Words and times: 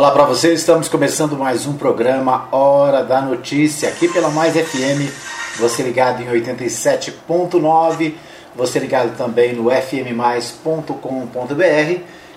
Olá 0.00 0.12
para 0.12 0.24
você, 0.24 0.54
estamos 0.54 0.88
começando 0.88 1.36
mais 1.36 1.66
um 1.66 1.74
programa 1.74 2.48
Hora 2.50 3.04
da 3.04 3.20
Notícia, 3.20 3.86
aqui 3.86 4.08
pela 4.08 4.30
Mais 4.30 4.54
FM, 4.54 5.12
você 5.58 5.82
ligado 5.82 6.22
em 6.22 6.26
87.9, 6.26 8.14
você 8.56 8.78
ligado 8.78 9.14
também 9.18 9.52
no 9.52 9.70
fmmais.com.br 9.70 10.94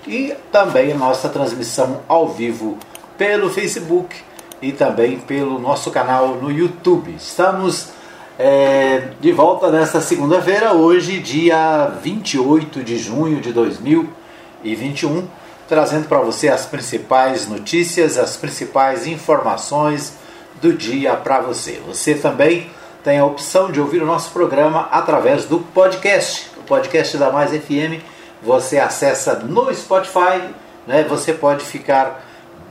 e 0.05 0.35
também 0.51 0.91
a 0.91 0.97
nossa 0.97 1.29
transmissão 1.29 2.01
ao 2.05 2.27
vivo 2.27 2.77
pelo 3.17 3.49
Facebook 3.49 4.13
e 4.61 4.73
também 4.73 5.17
pelo 5.19 5.57
nosso 5.57 5.89
canal 5.89 6.35
no 6.35 6.51
YouTube. 6.51 7.15
Estamos 7.15 7.91
é, 8.37 9.11
de 9.21 9.31
volta 9.31 9.71
nesta 9.71 10.01
segunda-feira, 10.01 10.73
hoje, 10.73 11.17
dia 11.17 11.85
28 12.03 12.83
de 12.83 12.97
junho 12.97 13.39
de 13.39 13.53
2021 13.53 15.42
trazendo 15.67 16.07
para 16.07 16.19
você 16.19 16.49
as 16.49 16.65
principais 16.65 17.47
notícias, 17.47 18.17
as 18.17 18.37
principais 18.37 19.07
informações 19.07 20.13
do 20.61 20.73
dia 20.73 21.15
para 21.15 21.41
você. 21.41 21.81
Você 21.87 22.15
também 22.15 22.69
tem 23.03 23.19
a 23.19 23.25
opção 23.25 23.71
de 23.71 23.79
ouvir 23.79 24.01
o 24.01 24.05
nosso 24.05 24.31
programa 24.31 24.87
através 24.91 25.45
do 25.45 25.59
podcast, 25.59 26.49
o 26.57 26.63
podcast 26.63 27.17
da 27.17 27.31
Mais 27.31 27.51
FM. 27.51 28.01
Você 28.41 28.77
acessa 28.77 29.35
no 29.35 29.73
Spotify, 29.73 30.41
né? 30.87 31.03
Você 31.09 31.33
pode 31.33 31.65
ficar 31.65 32.23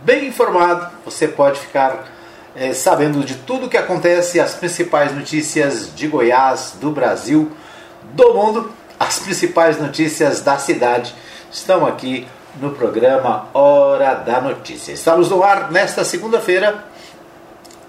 bem 0.02 0.28
informado, 0.28 0.90
você 1.04 1.28
pode 1.28 1.60
ficar 1.60 2.10
é, 2.54 2.72
sabendo 2.72 3.24
de 3.24 3.34
tudo 3.34 3.68
que 3.68 3.76
acontece, 3.76 4.40
as 4.40 4.54
principais 4.54 5.14
notícias 5.14 5.94
de 5.94 6.06
Goiás, 6.06 6.74
do 6.80 6.90
Brasil, 6.90 7.50
do 8.12 8.34
mundo, 8.34 8.70
as 8.98 9.18
principais 9.18 9.80
notícias 9.80 10.40
da 10.42 10.58
cidade 10.58 11.14
estão 11.50 11.86
aqui 11.86 12.26
no 12.60 12.70
programa 12.70 13.48
Hora 13.54 14.14
da 14.14 14.40
Notícia. 14.40 14.92
Estamos 14.92 15.30
no 15.30 15.42
ar 15.42 15.70
nesta 15.70 16.04
segunda-feira, 16.04 16.84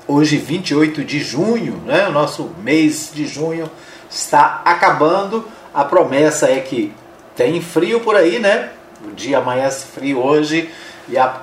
hoje 0.08 0.38
28 0.38 1.04
de 1.04 1.20
junho, 1.20 1.82
né? 1.86 2.08
o 2.08 2.12
nosso 2.12 2.50
mês 2.64 3.12
de 3.14 3.28
junho 3.28 3.70
está 4.10 4.62
acabando. 4.64 5.46
A 5.74 5.84
promessa 5.84 6.50
é 6.50 6.60
que 6.60 6.94
tem 7.36 7.62
frio 7.62 8.00
por 8.00 8.16
aí, 8.16 8.40
né? 8.40 8.70
O 9.06 9.12
dia 9.12 9.40
amanhece 9.40 9.88
frio 9.88 10.24
hoje 10.24 10.70
e 11.10 11.18
a 11.18 11.42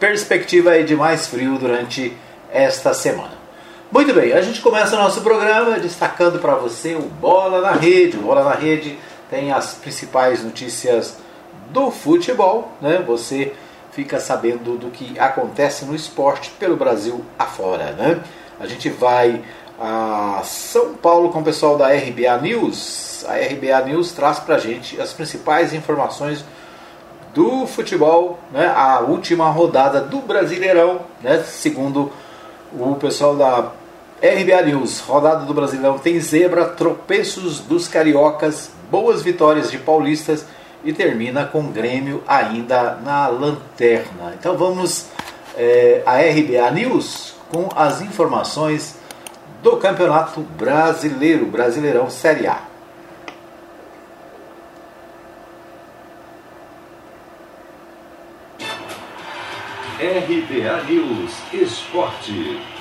perspectiva 0.00 0.76
é 0.76 0.82
de 0.82 0.96
mais 0.96 1.26
frio 1.26 1.58
durante 1.58 2.16
esta 2.50 2.94
semana. 2.94 3.42
Muito 3.90 4.14
bem, 4.14 4.32
a 4.32 4.40
gente 4.40 4.62
começa 4.62 4.96
nosso 4.96 5.20
programa 5.20 5.78
destacando 5.78 6.38
para 6.38 6.54
você 6.54 6.94
o 6.94 7.02
Bola 7.02 7.60
na 7.60 7.72
Rede. 7.72 8.16
O 8.16 8.22
Bola 8.22 8.42
na 8.42 8.54
Rede 8.54 8.98
tem 9.28 9.52
as 9.52 9.74
principais 9.74 10.42
notícias 10.42 11.18
do 11.70 11.90
futebol, 11.90 12.72
né? 12.80 13.02
Você 13.06 13.52
fica 13.92 14.18
sabendo 14.18 14.76
do 14.76 14.90
que 14.90 15.18
acontece 15.18 15.84
no 15.84 15.94
esporte 15.94 16.50
pelo 16.58 16.76
Brasil 16.76 17.24
afora, 17.38 17.92
né? 17.92 18.20
A 18.58 18.66
gente 18.66 18.88
vai 18.88 19.42
a 19.80 20.40
São 20.44 20.94
Paulo 20.94 21.30
com 21.30 21.40
o 21.40 21.44
pessoal 21.44 21.76
da 21.76 21.88
RBA 21.88 22.38
News. 22.40 23.24
A 23.26 23.34
RBA 23.34 23.86
News 23.86 24.12
traz 24.12 24.38
pra 24.38 24.58
gente 24.58 25.00
as 25.00 25.12
principais 25.12 25.72
informações 25.74 26.44
do 27.34 27.66
futebol, 27.66 28.38
né? 28.52 28.72
A 28.74 29.00
última 29.00 29.50
rodada 29.50 30.00
do 30.00 30.18
Brasileirão, 30.18 31.00
né? 31.22 31.42
Segundo 31.46 32.12
o 32.72 32.94
pessoal 32.94 33.36
da 33.36 33.72
RBA 34.22 34.62
News, 34.66 35.00
rodada 35.00 35.44
do 35.44 35.52
Brasileirão 35.52 35.98
tem 35.98 36.20
zebra, 36.20 36.64
tropeços 36.66 37.60
dos 37.60 37.88
cariocas, 37.88 38.70
boas 38.90 39.20
vitórias 39.22 39.70
de 39.70 39.78
paulistas 39.78 40.46
e 40.84 40.92
termina 40.92 41.44
com 41.44 41.60
o 41.60 41.68
Grêmio 41.72 42.22
ainda 42.26 42.96
na 42.96 43.28
lanterna. 43.28 44.34
Então 44.38 44.56
vamos 44.56 45.06
é, 45.56 46.02
a 46.04 46.16
RBA 46.16 46.70
News 46.72 47.34
com 47.50 47.68
as 47.76 48.00
informações 48.00 48.96
do 49.62 49.76
Campeonato 49.76 50.40
Brasileiro, 50.40 51.46
Brasileirão 51.46 52.10
Série 52.10 52.46
A. 52.46 52.72
RBA 60.02 60.82
News 60.88 61.32
Esporte. 61.52 62.71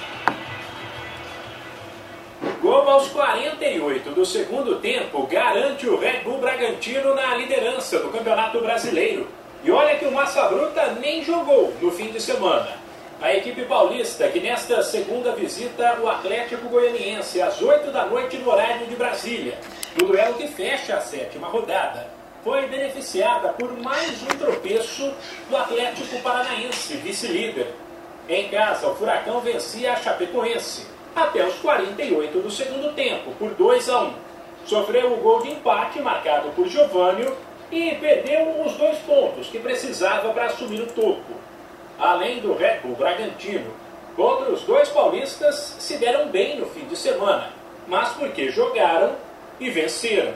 Gol 2.62 2.88
aos 2.88 3.08
48 3.08 4.12
do 4.12 4.24
segundo 4.24 4.76
tempo 4.76 5.26
garante 5.26 5.90
o 5.90 5.98
Red 5.98 6.20
Bull 6.20 6.38
Bragantino 6.38 7.16
na 7.16 7.36
liderança 7.36 7.98
do 7.98 8.10
Campeonato 8.10 8.60
Brasileiro. 8.60 9.28
E 9.64 9.72
olha 9.72 9.98
que 9.98 10.06
o 10.06 10.12
Massa 10.12 10.44
Bruta 10.44 10.96
nem 11.02 11.24
jogou 11.24 11.74
no 11.82 11.92
fim 11.92 12.12
de 12.12 12.22
semana. 12.22 12.78
A 13.20 13.34
equipe 13.34 13.64
paulista, 13.64 14.28
que 14.28 14.40
nesta 14.40 14.84
segunda 14.84 15.32
visita 15.32 15.98
o 16.04 16.08
Atlético 16.08 16.70
Goianiense 16.70 17.42
às 17.42 17.60
8 17.60 17.90
da 17.90 18.06
noite 18.06 18.38
no 18.38 18.52
horário 18.52 18.86
de 18.86 18.96
Brasília, 18.96 19.58
no 20.00 20.06
duelo 20.06 20.36
que 20.36 20.48
fecha 20.48 20.98
a 20.98 21.02
sétima 21.02 21.48
rodada, 21.48 22.06
foi 22.44 22.68
beneficiada 22.68 23.50
por 23.54 23.76
mais 23.80 24.22
um 24.22 24.38
tropeço 24.38 25.12
do 25.50 25.58
Atlético 25.58 26.20
Paranaense, 26.20 26.94
vice-líder. 26.98 27.74
Em 28.30 28.50
casa, 28.50 28.88
o 28.88 28.96
Furacão 28.96 29.40
vencia 29.40 29.94
a 29.94 29.96
Chapecoense 29.96 31.01
até 31.16 31.46
os 31.46 31.56
48 31.56 32.40
do 32.40 32.52
segundo 32.52 32.94
tempo, 32.94 33.32
por 33.38 33.52
2 33.52 33.90
a 33.90 34.02
1. 34.04 34.14
Sofreu 34.66 35.14
o 35.14 35.18
gol 35.18 35.42
de 35.42 35.52
empate 35.52 36.00
marcado 36.00 36.50
por 36.50 36.68
Giovânio 36.68 37.36
e 37.72 37.96
perdeu 37.96 38.62
os 38.66 38.74
dois 38.74 38.98
pontos 39.00 39.48
que 39.48 39.60
precisava 39.60 40.32
para 40.34 40.46
assumir 40.46 40.82
o 40.82 40.88
topo. 40.88 41.34
Além 41.98 42.40
do 42.40 42.54
Red 42.54 42.80
Bull 42.84 42.96
Bragantino, 42.96 43.72
contra 44.16 44.52
os 44.52 44.62
dois 44.62 44.90
paulistas 44.90 45.76
se 45.80 45.98
deram 45.98 46.28
bem 46.28 46.60
no 46.60 46.66
fim 46.68 46.86
de 46.86 46.96
semana, 46.96 47.50
mas 47.88 48.10
porque 48.14 48.50
jogaram 48.50 49.16
e 49.60 49.70
venceram. 49.70 50.34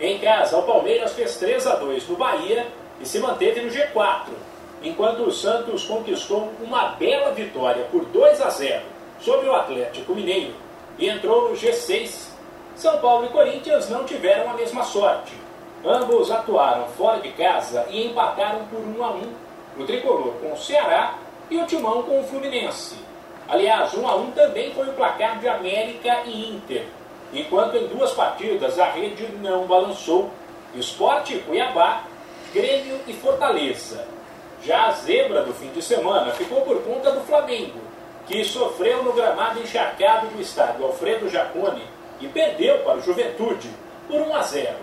Em 0.00 0.18
casa, 0.18 0.56
o 0.56 0.62
Palmeiras 0.62 1.12
fez 1.12 1.36
3 1.36 1.66
a 1.66 1.76
2 1.76 2.08
no 2.08 2.16
Bahia 2.16 2.66
e 3.00 3.06
se 3.06 3.18
manteve 3.18 3.60
no 3.60 3.70
G4, 3.70 4.28
enquanto 4.82 5.20
o 5.20 5.32
Santos 5.32 5.84
conquistou 5.84 6.52
uma 6.60 6.88
bela 6.88 7.32
vitória 7.32 7.84
por 7.90 8.04
2 8.06 8.40
a 8.40 8.50
0 8.50 8.91
sobre 9.22 9.48
o 9.48 9.54
Atlético 9.54 10.14
Mineiro 10.14 10.54
e 10.98 11.08
entrou 11.08 11.48
no 11.48 11.56
G6. 11.56 12.28
São 12.76 12.98
Paulo 12.98 13.26
e 13.26 13.28
Corinthians 13.28 13.88
não 13.88 14.04
tiveram 14.04 14.50
a 14.50 14.54
mesma 14.54 14.82
sorte. 14.82 15.32
Ambos 15.84 16.30
atuaram 16.30 16.86
fora 16.88 17.20
de 17.20 17.30
casa 17.32 17.86
e 17.90 18.06
empataram 18.06 18.64
por 18.66 18.80
1 18.80 19.04
a 19.04 19.10
1. 19.10 19.22
O 19.78 19.84
tricolor 19.84 20.34
com 20.34 20.52
o 20.52 20.56
Ceará 20.56 21.14
e 21.50 21.58
o 21.58 21.66
Timão 21.66 22.02
com 22.02 22.20
o 22.20 22.24
Fluminense. 22.24 22.96
Aliás, 23.48 23.94
1 23.94 24.06
a 24.06 24.14
1 24.16 24.30
também 24.32 24.72
foi 24.72 24.88
o 24.88 24.92
placar 24.92 25.38
de 25.38 25.48
América 25.48 26.22
e 26.24 26.50
Inter, 26.50 26.86
enquanto 27.32 27.76
em 27.76 27.86
duas 27.88 28.12
partidas 28.12 28.78
a 28.78 28.86
rede 28.86 29.26
não 29.40 29.66
balançou. 29.66 30.30
Esporte 30.74 31.38
Cuiabá, 31.40 32.04
Grêmio 32.54 32.98
e 33.06 33.12
Fortaleza. 33.12 34.06
Já 34.64 34.86
a 34.86 34.92
zebra 34.92 35.42
do 35.42 35.52
fim 35.52 35.68
de 35.70 35.82
semana 35.82 36.30
ficou 36.32 36.62
por 36.62 36.80
conta 36.82 37.10
do 37.10 37.20
Flamengo, 37.22 37.91
que 38.26 38.44
sofreu 38.44 39.02
no 39.02 39.12
gramado 39.12 39.60
encharcado 39.60 40.28
do 40.28 40.40
estádio 40.40 40.84
Alfredo 40.84 41.28
Jacone 41.28 41.82
e 42.20 42.28
perdeu 42.28 42.78
para 42.78 42.98
o 42.98 43.02
Juventude 43.02 43.68
por 44.06 44.20
1 44.20 44.36
a 44.36 44.42
0. 44.42 44.76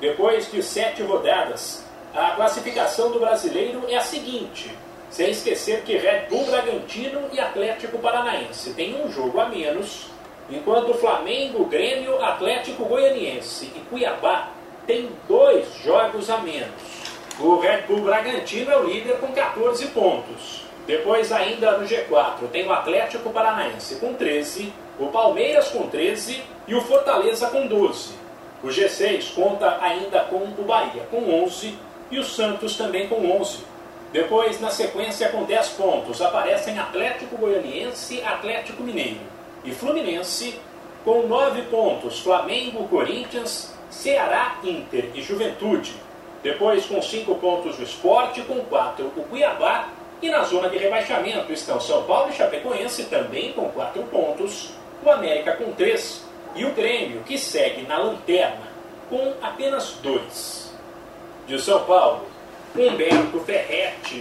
Depois 0.00 0.50
de 0.50 0.62
sete 0.62 1.02
rodadas, 1.02 1.84
a 2.14 2.30
classificação 2.32 3.10
do 3.10 3.20
brasileiro 3.20 3.84
é 3.88 3.96
a 3.96 4.00
seguinte, 4.00 4.76
sem 5.10 5.30
esquecer 5.30 5.82
que 5.82 5.96
Red 5.96 6.26
Bull 6.28 6.46
Bragantino 6.46 7.28
e 7.32 7.38
Atlético 7.38 7.98
Paranaense 7.98 8.72
têm 8.74 9.00
um 9.02 9.10
jogo 9.12 9.38
a 9.40 9.48
menos, 9.48 10.06
enquanto 10.50 10.94
Flamengo, 10.94 11.66
Grêmio, 11.66 12.22
Atlético 12.22 12.84
Goianiense 12.84 13.66
e 13.76 13.80
Cuiabá 13.88 14.50
têm 14.86 15.10
dois 15.28 15.72
jogos 15.84 16.28
a 16.30 16.38
menos. 16.38 17.02
O 17.38 17.58
Red 17.60 17.82
Bull 17.82 18.00
Bragantino 18.00 18.70
é 18.70 18.76
o 18.76 18.84
líder 18.84 19.18
com 19.18 19.32
14 19.32 19.86
pontos. 19.88 20.64
Depois, 20.86 21.30
ainda 21.30 21.78
no 21.78 21.86
G4, 21.86 22.48
tem 22.50 22.66
o 22.66 22.72
Atlético 22.72 23.30
Paranaense 23.30 23.96
com 23.96 24.14
13, 24.14 24.72
o 24.98 25.06
Palmeiras 25.06 25.68
com 25.68 25.88
13 25.88 26.42
e 26.66 26.74
o 26.74 26.80
Fortaleza 26.80 27.48
com 27.48 27.66
12. 27.66 28.14
O 28.62 28.68
G6 28.68 29.34
conta 29.34 29.78
ainda 29.80 30.20
com 30.20 30.36
o 30.36 30.64
Bahia 30.64 31.04
com 31.10 31.42
11 31.44 31.76
e 32.10 32.18
o 32.18 32.24
Santos 32.24 32.76
também 32.76 33.08
com 33.08 33.40
11. 33.40 33.58
Depois, 34.12 34.60
na 34.60 34.70
sequência, 34.70 35.28
com 35.30 35.44
10 35.44 35.68
pontos, 35.70 36.20
aparecem 36.20 36.78
Atlético 36.78 37.36
Goianiense, 37.36 38.22
Atlético 38.22 38.82
Mineiro 38.82 39.20
e 39.64 39.72
Fluminense 39.72 40.58
com 41.04 41.26
9 41.26 41.62
pontos, 41.62 42.20
Flamengo, 42.20 42.86
Corinthians, 42.88 43.72
Ceará, 43.90 44.56
Inter 44.62 45.10
e 45.14 45.22
Juventude. 45.22 45.94
Depois, 46.42 46.84
com 46.86 47.00
5 47.00 47.34
pontos, 47.36 47.78
o 47.78 47.82
Esporte, 47.82 48.42
com 48.42 48.60
4 48.64 49.06
o 49.06 49.22
Cuiabá 49.24 49.88
e 50.22 50.30
na 50.30 50.44
zona 50.44 50.68
de 50.68 50.78
rebaixamento 50.78 51.52
estão 51.52 51.80
São 51.80 52.04
Paulo 52.04 52.30
e 52.30 52.32
Chapecoense 52.32 53.04
também 53.04 53.52
com 53.52 53.68
4 53.70 54.02
pontos, 54.04 54.70
o 55.04 55.10
América 55.10 55.52
com 55.56 55.72
3 55.72 56.24
e 56.54 56.64
o 56.64 56.72
Grêmio, 56.72 57.22
que 57.26 57.36
segue 57.36 57.82
na 57.82 57.98
lanterna, 57.98 58.62
com 59.10 59.34
apenas 59.42 59.96
2. 60.00 60.72
De 61.46 61.60
São 61.60 61.84
Paulo, 61.84 62.24
Humberto 62.76 63.40
Ferretti. 63.40 64.20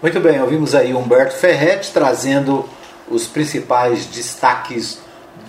Muito 0.00 0.20
bem, 0.20 0.40
ouvimos 0.40 0.74
aí 0.74 0.94
Humberto 0.94 1.36
Ferretti 1.36 1.92
trazendo 1.92 2.68
os 3.08 3.26
principais 3.26 4.06
destaques 4.06 5.02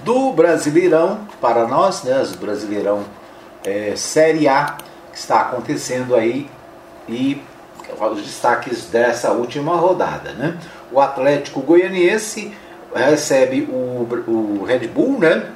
do 0.04 0.34
Brasileirão 0.34 1.28
para 1.40 1.66
nós, 1.66 2.04
né? 2.04 2.22
O 2.22 2.38
Brasileirão 2.38 3.06
é, 3.64 3.96
Série 3.96 4.48
A 4.50 4.78
que 5.12 5.18
está 5.18 5.42
acontecendo 5.42 6.14
aí 6.14 6.50
e 7.08 7.42
os 8.00 8.22
destaques 8.22 8.86
dessa 8.86 9.32
última 9.32 9.76
rodada, 9.76 10.32
né? 10.34 10.58
O 10.92 11.00
Atlético 11.00 11.62
Goianiense 11.62 12.54
recebe 12.94 13.62
o, 13.70 14.08
o 14.28 14.64
Red 14.66 14.88
Bull, 14.88 15.20
né? 15.20 15.52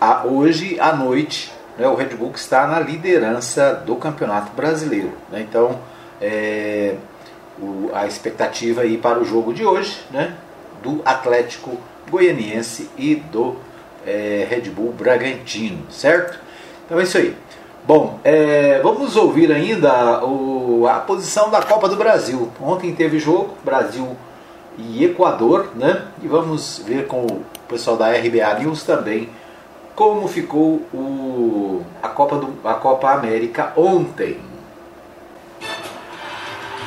A, 0.00 0.24
hoje 0.26 0.78
à 0.80 0.94
noite, 0.94 1.52
né? 1.78 1.86
O 1.86 1.94
Red 1.94 2.16
Bull 2.16 2.32
que 2.32 2.38
está 2.38 2.66
na 2.66 2.80
liderança 2.80 3.74
do 3.86 3.96
Campeonato 3.96 4.52
Brasileiro, 4.52 5.12
né? 5.30 5.40
Então, 5.48 5.78
é, 6.20 6.94
o, 7.58 7.90
a 7.92 8.06
expectativa 8.06 8.82
aí 8.82 8.98
para 8.98 9.18
o 9.18 9.24
jogo 9.24 9.52
de 9.52 9.64
hoje, 9.64 10.00
né? 10.10 10.34
Do 10.82 11.00
Atlético 11.04 11.78
Goianiense 12.10 12.90
e 12.96 13.14
do 13.14 13.56
é, 14.06 14.46
Red 14.48 14.70
Bull 14.70 14.92
Bragantino, 14.92 15.90
certo? 15.90 16.38
Então 16.84 17.00
é 17.00 17.02
isso 17.02 17.16
aí. 17.16 17.34
Bom, 17.86 18.18
é, 18.24 18.80
vamos 18.82 19.14
ouvir 19.14 19.52
ainda 19.52 20.24
o, 20.24 20.86
a 20.88 21.00
posição 21.00 21.50
da 21.50 21.62
Copa 21.62 21.88
do 21.88 21.96
Brasil. 21.96 22.50
Ontem 22.60 22.94
teve 22.94 23.18
jogo, 23.18 23.54
Brasil 23.62 24.16
e 24.78 25.04
Equador, 25.04 25.68
né? 25.74 26.02
E 26.22 26.26
vamos 26.26 26.82
ver 26.86 27.06
com 27.06 27.26
o 27.26 27.44
pessoal 27.68 27.96
da 27.96 28.10
RBA 28.10 28.60
News 28.60 28.82
também 28.84 29.28
como 29.94 30.26
ficou 30.26 30.82
o, 30.92 31.84
a, 32.02 32.08
Copa 32.08 32.36
do, 32.36 32.68
a 32.68 32.74
Copa 32.74 33.10
América 33.12 33.72
ontem. 33.76 34.38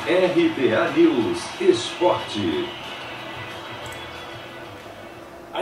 RBA 0.06 0.92
News 0.96 1.44
Esporte. 1.60 2.68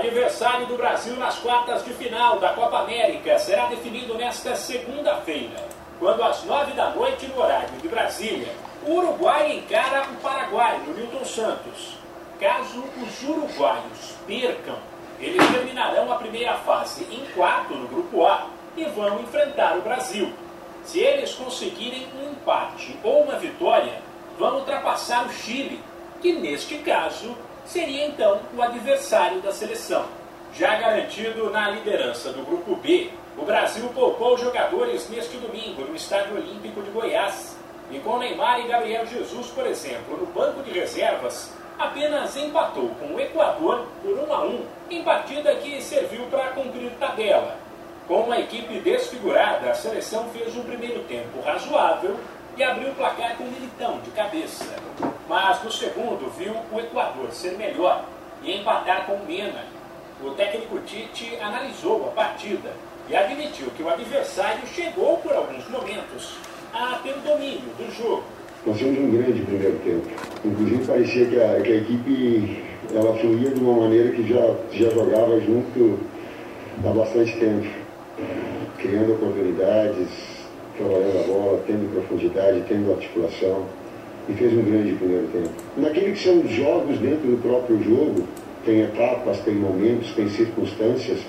Aniversário 0.05 0.67
do 0.67 0.77
Brasil 0.77 1.15
nas 1.15 1.39
quartas 1.39 1.83
de 1.83 1.91
final 1.95 2.37
da 2.37 2.53
Copa 2.53 2.81
América 2.81 3.39
será 3.39 3.65
definido 3.65 4.13
nesta 4.13 4.55
segunda-feira, 4.55 5.55
quando 5.97 6.21
às 6.21 6.43
nove 6.43 6.73
da 6.73 6.91
noite 6.91 7.25
no 7.25 7.41
horário 7.41 7.75
de 7.81 7.87
Brasília, 7.87 8.53
o 8.85 8.91
Uruguai 8.91 9.53
encara 9.53 10.03
o 10.03 10.21
Paraguai 10.21 10.79
no 10.85 10.93
Newton 10.93 11.25
Santos. 11.25 11.97
Caso 12.39 12.83
os 13.01 13.27
uruguaios 13.27 14.13
percam, 14.27 14.75
eles 15.19 15.43
terminarão 15.49 16.11
a 16.11 16.17
primeira 16.17 16.53
fase 16.53 17.03
em 17.05 17.25
quarto 17.33 17.73
no 17.73 17.87
Grupo 17.87 18.27
A 18.27 18.45
e 18.77 18.85
vão 18.85 19.21
enfrentar 19.21 19.75
o 19.75 19.81
Brasil. 19.81 20.31
Se 20.83 20.99
eles 20.99 21.33
conseguirem 21.33 22.07
um 22.15 22.29
empate 22.29 22.95
ou 23.03 23.23
uma 23.23 23.39
vitória, 23.39 23.99
vão 24.37 24.57
ultrapassar 24.57 25.25
o 25.25 25.33
Chile, 25.33 25.81
que 26.21 26.31
neste 26.31 26.77
caso 26.77 27.35
seria 27.65 28.07
então 28.07 28.39
o 28.55 28.61
adversário 28.61 29.41
da 29.41 29.51
seleção. 29.51 30.05
Já 30.53 30.75
garantido 30.75 31.49
na 31.49 31.69
liderança 31.69 32.31
do 32.31 32.45
Grupo 32.45 32.75
B, 32.77 33.09
o 33.37 33.43
Brasil 33.43 33.89
poupou 33.93 34.37
jogadores 34.37 35.09
neste 35.09 35.35
domingo 35.37 35.81
no 35.81 35.95
Estádio 35.95 36.37
Olímpico 36.37 36.81
de 36.81 36.91
Goiás. 36.91 37.57
E 37.91 37.99
com 37.99 38.17
Neymar 38.17 38.61
e 38.61 38.67
Gabriel 38.67 39.05
Jesus, 39.05 39.47
por 39.47 39.67
exemplo, 39.67 40.17
no 40.17 40.25
banco 40.27 40.63
de 40.63 40.71
reservas, 40.71 41.53
apenas 41.77 42.35
empatou 42.37 42.89
com 42.99 43.13
o 43.13 43.19
Equador 43.19 43.85
por 44.01 44.17
1 44.17 44.33
a 44.33 44.45
1 44.45 44.65
em 44.89 45.03
partida 45.03 45.55
que 45.55 45.81
serviu 45.81 46.25
para 46.27 46.51
cumprir 46.51 46.89
tabela. 46.99 47.57
Com 48.07 48.21
uma 48.21 48.39
equipe 48.39 48.79
desfigurada, 48.79 49.69
a 49.69 49.73
seleção 49.73 50.29
fez 50.29 50.55
um 50.55 50.63
primeiro 50.63 51.03
tempo 51.03 51.41
razoável 51.41 52.15
e 52.57 52.63
abriu 52.63 52.89
o 52.89 52.95
placar 52.95 53.35
com 53.37 53.43
um 53.43 53.51
militão 53.51 53.99
de 54.01 54.11
cabeça. 54.11 54.75
Mas 55.27 55.63
no 55.63 55.71
segundo 55.71 56.31
viu 56.37 56.55
o 56.71 56.79
Equador 56.79 57.31
ser 57.31 57.57
melhor 57.57 58.05
e 58.43 58.57
empatar 58.57 59.05
com 59.05 59.13
o 59.13 59.25
Mena. 59.25 59.65
O 60.23 60.31
técnico 60.31 60.79
Tite 60.79 61.37
analisou 61.41 62.07
a 62.07 62.11
partida 62.11 62.71
e 63.09 63.15
admitiu 63.15 63.67
que 63.75 63.83
o 63.83 63.89
adversário 63.89 64.65
chegou 64.67 65.17
por 65.17 65.33
alguns 65.33 65.67
momentos 65.69 66.37
a 66.73 66.99
ter 67.03 67.11
o 67.11 67.19
domínio 67.19 67.69
do 67.77 67.93
jogo. 67.93 68.23
Nós 68.65 68.77
temos 68.77 68.97
um 68.97 69.11
grande 69.11 69.41
primeiro 69.41 69.77
tempo. 69.79 70.07
Inclusive 70.43 70.85
parecia 70.85 71.25
que 71.27 71.41
a, 71.41 71.61
que 71.61 71.71
a 71.71 71.75
equipe 71.75 72.63
ela 72.93 73.15
fluía 73.17 73.51
de 73.51 73.59
uma 73.59 73.81
maneira 73.81 74.11
que 74.11 74.27
já, 74.27 74.55
já 74.71 74.89
jogava 74.89 75.39
junto 75.39 75.99
há 76.83 76.89
bastante 76.89 77.37
tempo, 77.37 77.67
criando 78.77 79.13
oportunidades, 79.13 80.34
trabalhando 80.77 81.19
a 81.19 81.27
bola, 81.27 81.63
tendo 81.65 81.91
profundidade, 81.93 82.63
tendo 82.67 82.91
articulação, 82.91 83.65
e 84.27 84.33
fez 84.33 84.53
um 84.53 84.63
grande 84.63 84.93
primeiro 84.93 85.27
tempo. 85.27 85.49
Naquele 85.77 86.11
que 86.11 86.19
são 86.19 86.39
os 86.39 86.49
jogos 86.49 86.97
dentro 86.97 87.27
do 87.29 87.41
próprio 87.41 87.81
jogo, 87.83 88.27
tem 88.65 88.81
etapas, 88.81 89.39
tem 89.39 89.53
momentos, 89.53 90.11
tem 90.13 90.27
circunstâncias. 90.27 91.19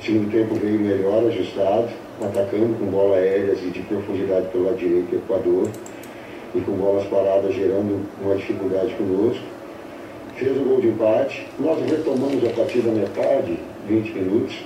Segundo 0.00 0.32
tempo 0.32 0.54
veio 0.54 0.80
melhor, 0.80 1.26
ajustado, 1.26 1.90
atacando 2.20 2.74
com 2.78 2.86
bola 2.86 3.16
aéreas 3.16 3.58
e 3.62 3.70
de 3.70 3.80
profundidade 3.82 4.46
pelo 4.48 4.64
lado 4.64 4.76
direito 4.76 5.10
do 5.10 5.16
Equador, 5.16 5.68
e 6.54 6.60
com 6.60 6.72
bolas 6.72 7.06
paradas 7.06 7.54
gerando 7.54 8.00
uma 8.22 8.34
dificuldade 8.34 8.92
conosco. 8.94 9.44
Fez 10.36 10.56
o 10.56 10.60
gol 10.60 10.80
de 10.80 10.88
empate. 10.88 11.46
Nós 11.58 11.78
retomamos 11.88 12.44
a 12.44 12.50
partir 12.50 12.80
da 12.80 12.90
metade, 12.90 13.58
20 13.86 14.10
minutos, 14.12 14.56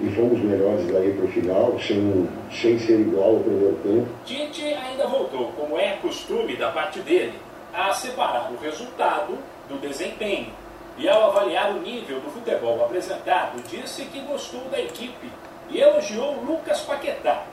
e 0.00 0.10
fomos 0.10 0.40
melhores 0.40 0.86
daí 0.92 1.12
para 1.12 1.24
o 1.24 1.28
final, 1.28 1.78
sem, 1.80 2.28
sem 2.52 2.78
ser 2.78 3.00
igual 3.00 3.30
ao 3.30 3.40
primeiro 3.40 3.76
tempo. 3.76 4.08
Tite 4.24 4.62
ainda 4.62 5.06
voltou, 5.06 5.52
como 5.52 5.78
é 5.78 5.96
costume 6.02 6.56
da 6.56 6.70
parte 6.70 7.00
dele, 7.00 7.38
a 7.72 7.92
separar 7.92 8.50
o 8.52 8.56
resultado 8.58 9.38
do 9.68 9.80
desempenho. 9.80 10.52
E 10.98 11.08
ao 11.08 11.30
avaliar 11.30 11.70
o 11.70 11.80
nível 11.80 12.20
do 12.20 12.30
futebol 12.30 12.84
apresentado, 12.84 13.62
disse 13.66 14.04
que 14.04 14.20
gostou 14.20 14.60
da 14.70 14.78
equipe 14.78 15.30
e 15.70 15.80
elogiou 15.80 16.42
Lucas 16.44 16.80
Paquetá, 16.82 17.44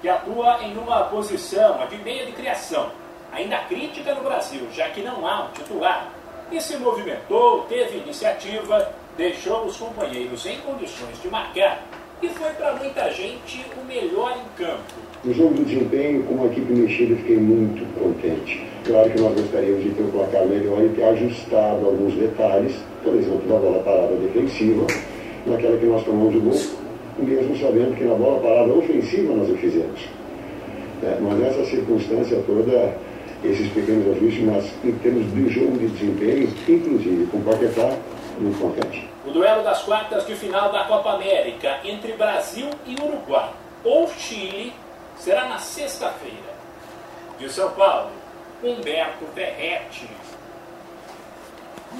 que 0.00 0.08
atua 0.08 0.58
em 0.62 0.76
uma 0.76 1.04
posição 1.04 1.86
de 1.86 1.96
meia 1.98 2.26
de 2.26 2.32
criação, 2.32 2.90
ainda 3.32 3.58
crítica 3.64 4.14
no 4.14 4.22
Brasil, 4.22 4.66
já 4.72 4.88
que 4.90 5.00
não 5.00 5.26
há 5.26 5.44
um 5.44 5.52
titular. 5.52 6.08
E 6.50 6.60
se 6.60 6.76
movimentou, 6.78 7.66
teve 7.68 7.98
iniciativa, 7.98 8.90
deixou 9.16 9.66
os 9.66 9.76
companheiros 9.76 10.44
em 10.46 10.58
condições 10.60 11.20
de 11.22 11.28
marcar 11.28 11.82
e 12.22 12.28
foi 12.28 12.50
para 12.50 12.74
muita 12.74 13.10
gente 13.10 13.64
o 13.80 13.86
melhor 13.86 14.36
em 14.36 14.62
campo. 14.62 15.08
No 15.24 15.34
jogo 15.34 15.54
do 15.54 15.64
desempenho, 15.64 16.22
com 16.24 16.42
a 16.42 16.46
equipe 16.46 16.72
mexida, 16.72 17.16
fiquei 17.16 17.36
muito 17.36 17.84
contente. 17.98 18.64
Claro 18.84 19.10
que 19.10 19.20
nós 19.20 19.34
gostaríamos 19.34 19.82
de 19.82 19.90
ter 19.90 20.02
um 20.02 20.10
placar 20.10 20.46
melhor 20.46 20.82
e 20.84 20.88
ter 20.90 21.04
ajustado 21.04 21.86
alguns 21.86 22.14
detalhes, 22.14 22.74
por 23.02 23.14
exemplo, 23.14 23.42
na 23.48 23.56
bola 23.56 23.82
parada 23.82 24.14
defensiva, 24.16 24.86
naquela 25.46 25.76
que 25.76 25.86
nós 25.86 26.04
tomamos 26.04 26.34
o 26.34 26.40
gol, 26.40 26.60
mesmo 27.18 27.56
sabendo 27.58 27.96
que 27.96 28.04
na 28.04 28.14
bola 28.14 28.40
parada 28.40 28.72
ofensiva 28.72 29.34
nós 29.34 29.50
o 29.50 29.56
fizemos. 29.56 30.08
É, 31.02 31.18
mas 31.20 31.40
essa 31.42 31.64
circunstância 31.64 32.42
toda, 32.46 32.96
esses 33.44 33.68
pequenos 33.72 34.16
ajustes, 34.16 34.44
mas 34.44 34.64
em 34.84 34.92
termos 34.92 35.32
de 35.32 35.48
jogo 35.48 35.78
de 35.78 35.88
desempenho, 35.88 36.48
inclusive 36.68 37.26
com 37.26 37.38
o 37.38 37.42
Paquetá, 37.42 37.96
muito 38.40 38.58
contente. 38.58 39.08
O 39.28 39.30
duelo 39.30 39.62
das 39.62 39.82
quartas 39.82 40.26
de 40.26 40.34
final 40.34 40.72
da 40.72 40.84
Copa 40.84 41.10
América 41.10 41.80
entre 41.84 42.14
Brasil 42.14 42.70
e 42.86 42.94
Uruguai 42.94 43.50
ou 43.84 44.10
Chile 44.16 44.72
será 45.18 45.44
na 45.44 45.58
sexta-feira. 45.58 46.56
De 47.38 47.52
São 47.52 47.70
Paulo, 47.72 48.08
Humberto 48.64 49.26
Ferretti. 49.34 50.08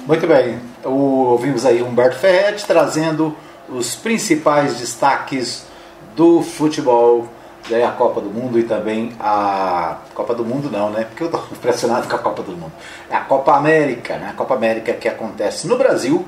Muito 0.07 0.25
bem, 0.25 0.59
ouvimos 0.83 1.67
aí 1.67 1.83
Humberto 1.83 2.17
Ferretti 2.17 2.65
trazendo 2.65 3.37
os 3.69 3.95
principais 3.95 4.79
destaques 4.79 5.67
do 6.15 6.41
futebol 6.41 7.27
né, 7.69 7.85
a 7.85 7.91
Copa 7.91 8.21
do 8.21 8.31
Mundo 8.31 8.57
e 8.57 8.63
também 8.63 9.13
a 9.19 9.97
Copa 10.15 10.33
do 10.33 10.43
Mundo 10.43 10.71
não, 10.71 10.89
né? 10.89 11.03
Porque 11.03 11.21
eu 11.21 11.27
estou 11.27 11.43
impressionado 11.53 12.07
com 12.07 12.15
a 12.15 12.19
Copa 12.19 12.41
do 12.41 12.53
Mundo. 12.53 12.73
É 13.07 13.15
a 13.15 13.21
Copa 13.21 13.55
América, 13.55 14.17
né? 14.17 14.29
A 14.31 14.33
Copa 14.33 14.55
América 14.55 14.93
que 14.93 15.07
acontece 15.07 15.67
no 15.67 15.77
Brasil 15.77 16.25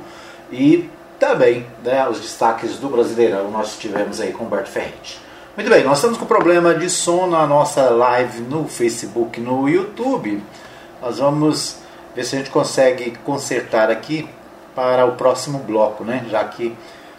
e 0.51 0.89
também 1.19 1.65
né, 1.83 2.07
os 2.09 2.19
destaques 2.19 2.77
do 2.77 2.89
Brasileirão 2.89 3.51
nós 3.51 3.77
tivemos 3.77 4.19
aí 4.19 4.33
com 4.33 4.43
o 4.43 4.47
Humberto 4.47 4.69
Ferretti. 4.69 5.19
Muito 5.55 5.69
bem, 5.69 5.83
nós 5.83 5.97
estamos 5.97 6.17
com 6.17 6.25
problema 6.25 6.73
de 6.73 6.89
som 6.89 7.27
na 7.27 7.45
nossa 7.45 7.89
live 7.89 8.41
no 8.41 8.67
Facebook, 8.67 9.39
no 9.39 9.67
YouTube. 9.67 10.41
Nós 11.01 11.19
vamos 11.19 11.77
ver 12.15 12.23
se 12.23 12.35
a 12.35 12.39
gente 12.39 12.49
consegue 12.49 13.11
consertar 13.23 13.91
aqui 13.91 14.27
para 14.73 15.05
o 15.05 15.11
próximo 15.13 15.59
bloco, 15.59 16.03
né? 16.03 16.25
Já 16.29 16.43
que 16.45 16.75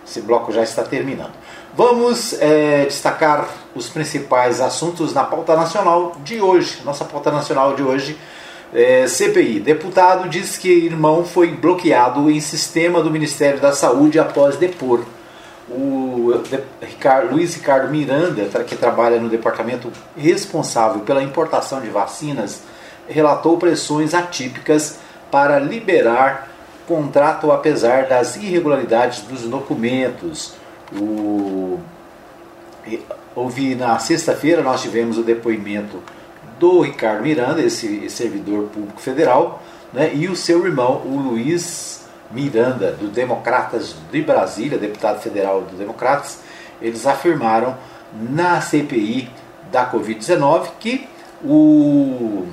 esse 0.07 0.21
bloco 0.21 0.51
já 0.51 0.63
está 0.63 0.83
terminando. 0.83 1.33
Vamos 1.75 2.35
é, 2.41 2.85
destacar 2.87 3.49
os 3.75 3.89
principais 3.89 4.61
assuntos 4.61 5.15
na 5.15 5.25
pauta 5.25 5.55
nacional 5.55 6.17
de 6.25 6.41
hoje. 6.41 6.83
Nossa 6.85 7.05
pauta 7.05 7.31
nacional 7.31 7.75
de 7.75 7.83
hoje 7.83 8.19
é, 8.73 9.07
CPI. 9.07 9.61
Deputado 9.61 10.29
diz 10.29 10.57
que 10.57 10.69
irmão 10.69 11.25
foi 11.25 11.49
bloqueado 11.49 12.31
em 12.31 12.41
sistema 12.41 13.03
do 13.03 13.11
Ministério 13.11 13.61
da 13.61 13.73
Saúde 13.73 14.19
após 14.19 14.57
depor. 14.57 15.05
O 15.69 16.33
Ricardo, 16.81 17.35
Luiz 17.35 17.55
Ricardo 17.55 17.91
Miranda, 17.91 18.45
que 18.65 18.77
trabalha 18.77 19.21
no 19.21 19.29
departamento 19.29 19.91
responsável 20.17 21.03
pela 21.03 21.23
importação 21.23 21.81
de 21.81 21.89
vacinas, 21.89 22.63
relatou 23.09 23.57
pressões 23.59 24.15
atípicas 24.15 24.99
para 25.31 25.59
liberar 25.59 26.49
contrato 26.87 27.51
apesar 27.53 28.07
das 28.07 28.37
irregularidades 28.37 29.23
dos 29.23 29.43
documentos. 29.43 30.55
O... 30.95 31.81
Houve 33.35 33.75
na 33.75 33.99
sexta-feira, 33.99 34.63
nós 34.63 34.83
tivemos 34.83 35.17
o 35.17 35.23
depoimento 35.23 36.03
do 36.63 36.81
Ricardo 36.81 37.25
Miranda, 37.25 37.61
esse 37.61 38.09
servidor 38.09 38.69
público 38.69 39.01
federal, 39.01 39.61
né, 39.93 40.15
e 40.15 40.29
o 40.29 40.37
seu 40.37 40.65
irmão, 40.65 41.03
o 41.05 41.19
Luiz 41.19 42.07
Miranda, 42.31 42.93
do 42.93 43.09
Democratas 43.09 43.97
de 44.13 44.23
Brasília, 44.23 44.79
deputado 44.79 45.21
federal 45.21 45.63
do 45.63 45.77
Democratas, 45.77 46.39
eles 46.81 47.05
afirmaram 47.05 47.77
na 48.13 48.61
CPI 48.61 49.29
da 49.73 49.91
Covid-19 49.91 50.69
que 50.79 51.09
o, 51.43 52.47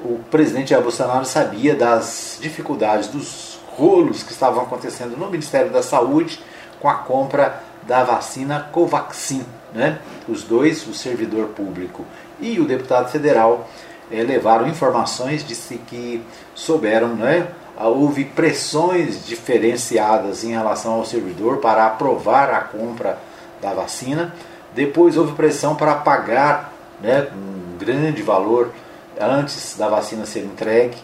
o 0.00 0.18
presidente 0.28 0.70
Jair 0.70 0.82
Bolsonaro 0.82 1.24
sabia 1.24 1.76
das 1.76 2.40
dificuldades, 2.42 3.06
dos 3.06 3.60
rolos 3.68 4.24
que 4.24 4.32
estavam 4.32 4.64
acontecendo 4.64 5.16
no 5.16 5.30
Ministério 5.30 5.70
da 5.70 5.84
Saúde 5.84 6.40
com 6.80 6.88
a 6.88 6.94
compra 6.94 7.62
da 7.86 8.02
vacina 8.02 8.68
Covaxin. 8.72 9.46
Né? 9.74 9.98
Os 10.28 10.42
dois, 10.42 10.86
o 10.86 10.94
servidor 10.94 11.48
público 11.48 12.04
e 12.40 12.58
o 12.60 12.64
deputado 12.64 13.10
federal, 13.10 13.68
é, 14.10 14.22
levaram 14.22 14.68
informações 14.68 15.46
de 15.46 15.54
que 15.78 16.22
souberam, 16.54 17.08
né? 17.08 17.48
houve 17.78 18.24
pressões 18.24 19.26
diferenciadas 19.26 20.44
em 20.44 20.52
relação 20.52 20.94
ao 20.94 21.04
servidor 21.04 21.58
para 21.58 21.86
aprovar 21.86 22.50
a 22.50 22.60
compra 22.60 23.18
da 23.60 23.74
vacina. 23.74 24.34
Depois 24.74 25.16
houve 25.16 25.32
pressão 25.32 25.74
para 25.74 25.94
pagar 25.94 26.72
né, 27.00 27.28
um 27.34 27.76
grande 27.78 28.22
valor 28.22 28.72
antes 29.20 29.76
da 29.76 29.88
vacina 29.88 30.24
ser 30.24 30.44
entregue. 30.44 30.96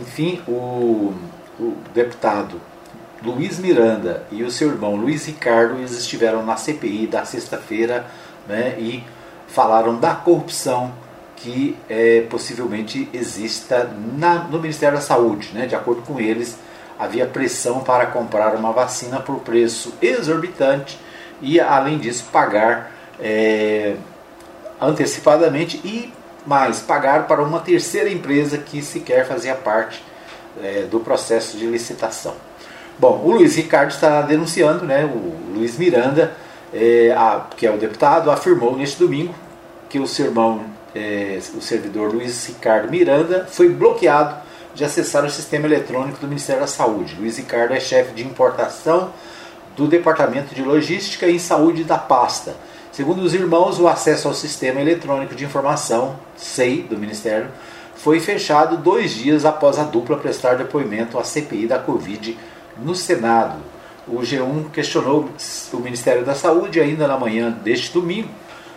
Enfim, 0.00 0.42
o, 0.48 1.12
o 1.58 1.76
deputado 1.92 2.60
Luiz 3.24 3.58
Miranda 3.58 4.24
e 4.30 4.42
o 4.42 4.50
seu 4.50 4.68
irmão 4.68 4.96
Luiz 4.96 5.26
Ricardo 5.26 5.78
eles 5.78 5.92
estiveram 5.92 6.44
na 6.44 6.56
CPI 6.56 7.06
da 7.06 7.24
sexta-feira 7.24 8.04
né, 8.46 8.76
e 8.78 9.02
falaram 9.48 9.98
da 9.98 10.14
corrupção 10.14 10.92
que 11.36 11.76
é, 11.88 12.22
possivelmente 12.28 13.08
exista 13.12 13.90
na, 14.16 14.44
no 14.44 14.58
Ministério 14.58 14.96
da 14.96 15.02
Saúde. 15.02 15.50
Né? 15.52 15.66
De 15.66 15.74
acordo 15.74 16.02
com 16.02 16.20
eles, 16.20 16.56
havia 16.98 17.26
pressão 17.26 17.80
para 17.80 18.06
comprar 18.06 18.54
uma 18.54 18.72
vacina 18.72 19.20
por 19.20 19.40
preço 19.40 19.94
exorbitante 20.00 20.98
e, 21.40 21.58
além 21.60 21.98
disso, 21.98 22.26
pagar 22.30 22.92
é, 23.20 23.96
antecipadamente 24.80 25.80
e 25.84 26.12
mais 26.46 26.80
pagar 26.80 27.26
para 27.26 27.42
uma 27.42 27.60
terceira 27.60 28.10
empresa 28.10 28.58
que 28.58 28.82
sequer 28.82 29.26
fazia 29.26 29.54
parte 29.54 30.04
é, 30.62 30.82
do 30.82 31.00
processo 31.00 31.56
de 31.56 31.66
licitação. 31.66 32.34
Bom, 32.98 33.22
o 33.24 33.32
Luiz 33.32 33.56
Ricardo 33.56 33.90
está 33.90 34.22
denunciando, 34.22 34.84
né, 34.84 35.04
o 35.04 35.54
Luiz 35.56 35.76
Miranda, 35.76 36.32
é, 36.72 37.12
a, 37.16 37.46
que 37.56 37.66
é 37.66 37.70
o 37.70 37.76
deputado, 37.76 38.30
afirmou 38.30 38.76
neste 38.76 38.98
domingo 38.98 39.34
que 39.88 39.98
o 39.98 40.06
seu 40.06 40.26
irmão 40.26 40.64
é, 40.94 41.38
o 41.54 41.60
servidor 41.60 42.12
Luiz 42.12 42.46
Ricardo 42.46 42.90
Miranda 42.90 43.46
foi 43.50 43.68
bloqueado 43.68 44.36
de 44.74 44.84
acessar 44.84 45.24
o 45.24 45.30
sistema 45.30 45.66
eletrônico 45.66 46.18
do 46.18 46.28
Ministério 46.28 46.62
da 46.62 46.66
Saúde. 46.66 47.16
Luiz 47.18 47.36
Ricardo 47.36 47.74
é 47.74 47.80
chefe 47.80 48.12
de 48.12 48.24
importação 48.24 49.12
do 49.76 49.86
Departamento 49.86 50.54
de 50.54 50.62
Logística 50.62 51.26
e 51.26 51.38
Saúde 51.38 51.84
da 51.84 51.98
pasta. 51.98 52.54
Segundo 52.92 53.22
os 53.22 53.34
irmãos, 53.34 53.80
o 53.80 53.88
acesso 53.88 54.28
ao 54.28 54.34
Sistema 54.34 54.80
Eletrônico 54.80 55.34
de 55.34 55.44
Informação, 55.44 56.16
SEI, 56.36 56.82
do 56.82 56.96
Ministério, 56.96 57.48
foi 57.96 58.20
fechado 58.20 58.76
dois 58.76 59.12
dias 59.12 59.44
após 59.44 59.78
a 59.78 59.84
dupla 59.84 60.16
prestar 60.16 60.54
depoimento 60.56 61.18
à 61.18 61.24
CPI 61.24 61.66
da 61.66 61.78
Covid 61.78 62.36
no 62.78 62.94
Senado. 62.94 63.58
O 64.06 64.18
G1 64.18 64.70
questionou 64.70 65.30
o 65.72 65.76
Ministério 65.78 66.24
da 66.24 66.34
Saúde 66.34 66.80
ainda 66.80 67.08
na 67.08 67.18
manhã 67.18 67.50
deste 67.50 67.92
domingo 67.92 68.28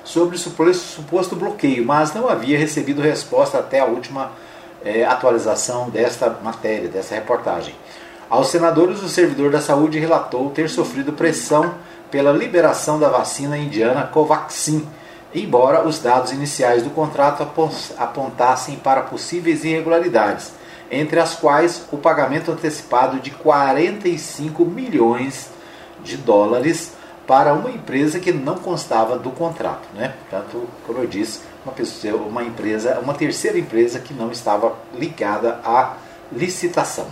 sobre 0.03 0.37
o 0.37 0.73
suposto 0.73 1.35
bloqueio, 1.35 1.85
mas 1.85 2.13
não 2.13 2.29
havia 2.29 2.57
recebido 2.57 3.01
resposta 3.01 3.59
até 3.59 3.81
a 3.81 3.85
última 3.85 4.31
é, 4.83 5.03
atualização 5.03 5.89
desta 5.89 6.29
matéria, 6.41 6.87
dessa 6.87 7.15
reportagem. 7.15 7.75
Aos 8.29 8.47
senadores, 8.47 9.01
o 9.01 9.09
servidor 9.09 9.51
da 9.51 9.61
saúde 9.61 9.99
relatou 9.99 10.49
ter 10.49 10.69
sofrido 10.69 11.13
pressão 11.13 11.73
pela 12.09 12.31
liberação 12.31 12.99
da 12.99 13.09
vacina 13.09 13.57
indiana 13.57 14.03
Covaxin, 14.07 14.87
embora 15.33 15.85
os 15.85 15.99
dados 15.99 16.31
iniciais 16.31 16.83
do 16.83 16.89
contrato 16.89 17.45
apontassem 17.97 18.77
para 18.77 19.01
possíveis 19.01 19.63
irregularidades, 19.65 20.53
entre 20.91 21.19
as 21.19 21.35
quais 21.35 21.85
o 21.91 21.97
pagamento 21.97 22.51
antecipado 22.51 23.19
de 23.19 23.31
45 23.31 24.65
milhões 24.65 25.49
de 26.03 26.17
dólares 26.17 26.93
para 27.25 27.53
uma 27.53 27.69
empresa 27.69 28.19
que 28.19 28.31
não 28.31 28.55
constava 28.55 29.17
do 29.17 29.31
contrato, 29.31 29.87
né? 29.93 30.13
Portanto, 30.21 30.67
como 30.85 30.99
eu 30.99 31.07
disse, 31.07 31.41
uma 31.65 31.73
pessoa, 31.73 32.21
uma 32.23 32.43
empresa, 32.43 32.99
uma 33.01 33.13
terceira 33.13 33.59
empresa 33.59 33.99
que 33.99 34.13
não 34.13 34.31
estava 34.31 34.73
ligada 34.97 35.59
à 35.63 35.97
licitação. 36.31 37.07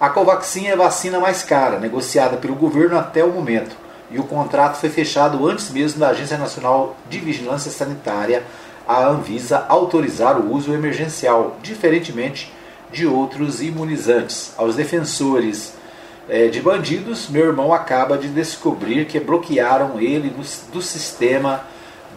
A 0.00 0.08
Covaxin 0.08 0.66
é 0.66 0.72
a 0.72 0.76
vacina 0.76 1.20
mais 1.20 1.42
cara, 1.42 1.78
negociada 1.78 2.38
pelo 2.38 2.54
governo 2.54 2.98
até 2.98 3.22
o 3.22 3.32
momento, 3.32 3.76
e 4.10 4.18
o 4.18 4.24
contrato 4.24 4.76
foi 4.76 4.88
fechado 4.88 5.46
antes 5.46 5.70
mesmo 5.70 6.00
da 6.00 6.08
Agência 6.08 6.38
Nacional 6.38 6.96
de 7.10 7.18
Vigilância 7.18 7.70
Sanitária, 7.70 8.42
a 8.86 9.04
Anvisa, 9.04 9.66
autorizar 9.68 10.38
o 10.38 10.50
uso 10.54 10.72
emergencial, 10.72 11.56
diferentemente 11.62 12.50
de 12.90 13.06
outros 13.06 13.62
imunizantes. 13.62 14.52
Aos 14.56 14.76
defensores 14.76 15.74
é, 16.28 16.48
de 16.48 16.60
bandidos, 16.60 17.28
meu 17.28 17.46
irmão 17.46 17.72
acaba 17.72 18.18
de 18.18 18.28
descobrir 18.28 19.06
que 19.06 19.18
bloquearam 19.18 20.00
ele 20.00 20.30
do, 20.72 20.82
sistema 20.82 21.64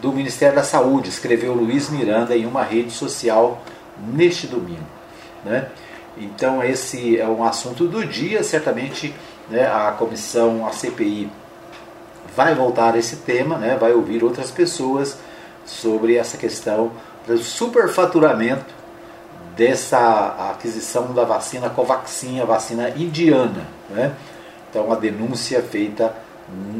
do 0.01 0.11
Ministério 0.11 0.55
da 0.55 0.63
Saúde, 0.63 1.09
escreveu 1.09 1.53
Luiz 1.53 1.89
Miranda 1.89 2.35
em 2.35 2.45
uma 2.45 2.63
rede 2.63 2.91
social 2.91 3.61
neste 4.13 4.47
domingo. 4.47 4.85
Né? 5.45 5.67
Então 6.17 6.63
esse 6.63 7.19
é 7.19 7.27
um 7.27 7.43
assunto 7.43 7.87
do 7.87 8.05
dia, 8.05 8.43
certamente 8.43 9.13
né, 9.49 9.65
a 9.65 9.91
comissão, 9.91 10.65
a 10.67 10.71
CPI, 10.71 11.29
vai 12.35 12.55
voltar 12.55 12.95
a 12.95 12.97
esse 12.97 13.17
tema, 13.17 13.57
né, 13.57 13.77
vai 13.79 13.93
ouvir 13.93 14.23
outras 14.23 14.51
pessoas 14.51 15.17
sobre 15.65 16.15
essa 16.15 16.37
questão 16.37 16.91
do 17.27 17.37
superfaturamento 17.37 18.80
dessa 19.55 20.51
aquisição 20.51 21.13
da 21.13 21.23
vacina 21.23 21.69
Covaxin, 21.69 22.39
a 22.39 22.45
vacina 22.45 22.89
indiana. 22.89 23.65
Né? 23.89 24.13
Então 24.69 24.91
a 24.91 24.95
denúncia 24.95 25.61
feita 25.61 26.13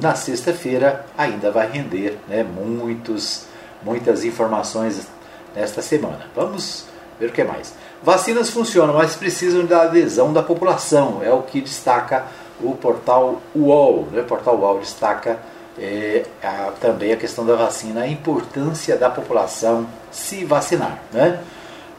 na 0.01 0.15
sexta-feira 0.15 1.05
ainda 1.17 1.51
vai 1.51 1.69
render 1.69 2.17
né, 2.27 2.43
muitos, 2.43 3.45
muitas 3.83 4.23
informações 4.23 5.07
nesta 5.55 5.81
semana. 5.81 6.27
Vamos 6.35 6.85
ver 7.19 7.27
o 7.27 7.31
que 7.31 7.43
mais. 7.43 7.73
Vacinas 8.03 8.49
funcionam, 8.49 8.95
mas 8.95 9.15
precisam 9.15 9.65
da 9.65 9.83
adesão 9.83 10.33
da 10.33 10.41
população, 10.41 11.21
é 11.23 11.31
o 11.31 11.43
que 11.43 11.61
destaca 11.61 12.25
o 12.59 12.75
portal 12.75 13.41
UOL. 13.55 14.07
Né? 14.11 14.21
O 14.21 14.25
portal 14.25 14.57
UOL 14.57 14.79
destaca 14.79 15.39
é, 15.77 16.25
a, 16.41 16.71
também 16.79 17.13
a 17.13 17.17
questão 17.17 17.45
da 17.45 17.55
vacina, 17.55 18.01
a 18.01 18.07
importância 18.07 18.97
da 18.97 19.09
população 19.09 19.87
se 20.11 20.43
vacinar. 20.43 20.99
Né? 21.11 21.39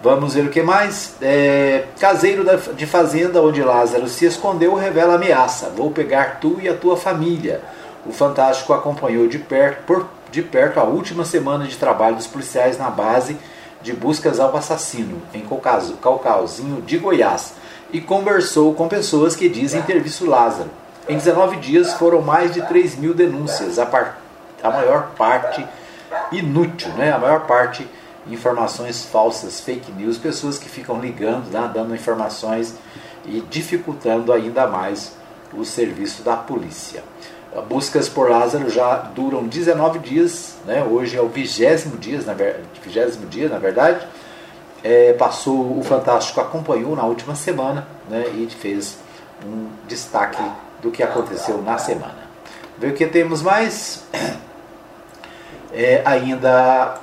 Vamos 0.02 0.34
ver 0.34 0.46
o 0.46 0.50
que 0.50 0.62
mais. 0.62 1.14
É, 1.22 1.84
caseiro 2.00 2.44
de 2.74 2.86
fazenda 2.86 3.40
onde 3.40 3.62
Lázaro 3.62 4.08
se 4.08 4.26
escondeu 4.26 4.74
revela 4.74 5.14
ameaça. 5.14 5.70
Vou 5.76 5.92
pegar 5.92 6.40
tu 6.40 6.58
e 6.60 6.68
a 6.68 6.74
tua 6.74 6.96
família. 6.96 7.60
O 8.04 8.12
Fantástico 8.12 8.72
acompanhou 8.72 9.28
de 9.28 9.38
perto, 9.38 9.84
por, 9.86 10.08
de 10.32 10.42
perto 10.42 10.80
a 10.80 10.82
última 10.82 11.24
semana 11.24 11.66
de 11.66 11.76
trabalho 11.76 12.16
dos 12.16 12.26
policiais 12.26 12.76
na 12.76 12.90
base 12.90 13.36
de 13.80 13.92
buscas 13.92 14.40
ao 14.40 14.56
assassino, 14.56 15.22
em 15.32 15.44
Calcauzinho 16.00 16.82
de 16.82 16.98
Goiás, 16.98 17.54
e 17.92 18.00
conversou 18.00 18.74
com 18.74 18.88
pessoas 18.88 19.36
que 19.36 19.48
dizem 19.48 19.82
ter 19.82 20.00
visto 20.00 20.26
Lázaro. 20.26 20.70
Em 21.08 21.16
19 21.16 21.56
dias 21.56 21.92
foram 21.94 22.22
mais 22.22 22.52
de 22.52 22.62
3 22.62 22.96
mil 22.96 23.14
denúncias, 23.14 23.78
a, 23.78 23.86
par, 23.86 24.20
a 24.62 24.70
maior 24.70 25.10
parte 25.16 25.64
inútil, 26.32 26.90
né? 26.90 27.12
a 27.12 27.18
maior 27.18 27.40
parte 27.46 27.86
informações 28.30 29.04
falsas, 29.04 29.60
fake 29.60 29.90
news, 29.92 30.18
pessoas 30.18 30.58
que 30.58 30.68
ficam 30.68 31.00
ligando, 31.00 31.50
né, 31.50 31.70
dando 31.72 31.94
informações 31.94 32.74
e 33.24 33.40
dificultando 33.40 34.32
ainda 34.32 34.66
mais 34.66 35.12
o 35.52 35.64
serviço 35.64 36.22
da 36.22 36.36
polícia. 36.36 37.02
Buscas 37.68 38.08
por 38.08 38.30
Lázaro 38.30 38.70
já 38.70 38.96
duram 38.96 39.46
19 39.46 39.98
dias, 39.98 40.54
né? 40.64 40.82
hoje 40.82 41.18
é 41.18 41.20
o 41.20 41.28
vigésimo 41.28 41.98
dia, 41.98 42.18
na, 42.22 42.34
vigésimo 42.82 43.26
dia, 43.26 43.48
na 43.48 43.58
verdade. 43.58 44.06
É, 44.82 45.12
passou, 45.12 45.78
o 45.78 45.82
Fantástico 45.82 46.40
acompanhou 46.40 46.96
na 46.96 47.04
última 47.04 47.34
semana 47.34 47.86
né? 48.08 48.24
e 48.34 48.48
fez 48.48 48.96
um 49.44 49.68
destaque 49.86 50.42
do 50.80 50.90
que 50.90 51.02
aconteceu 51.02 51.60
na 51.60 51.76
semana. 51.76 52.22
Vê 52.78 52.88
o 52.88 52.94
que 52.94 53.06
temos 53.06 53.42
mais? 53.42 54.04
É, 55.74 56.02
ainda 56.04 57.00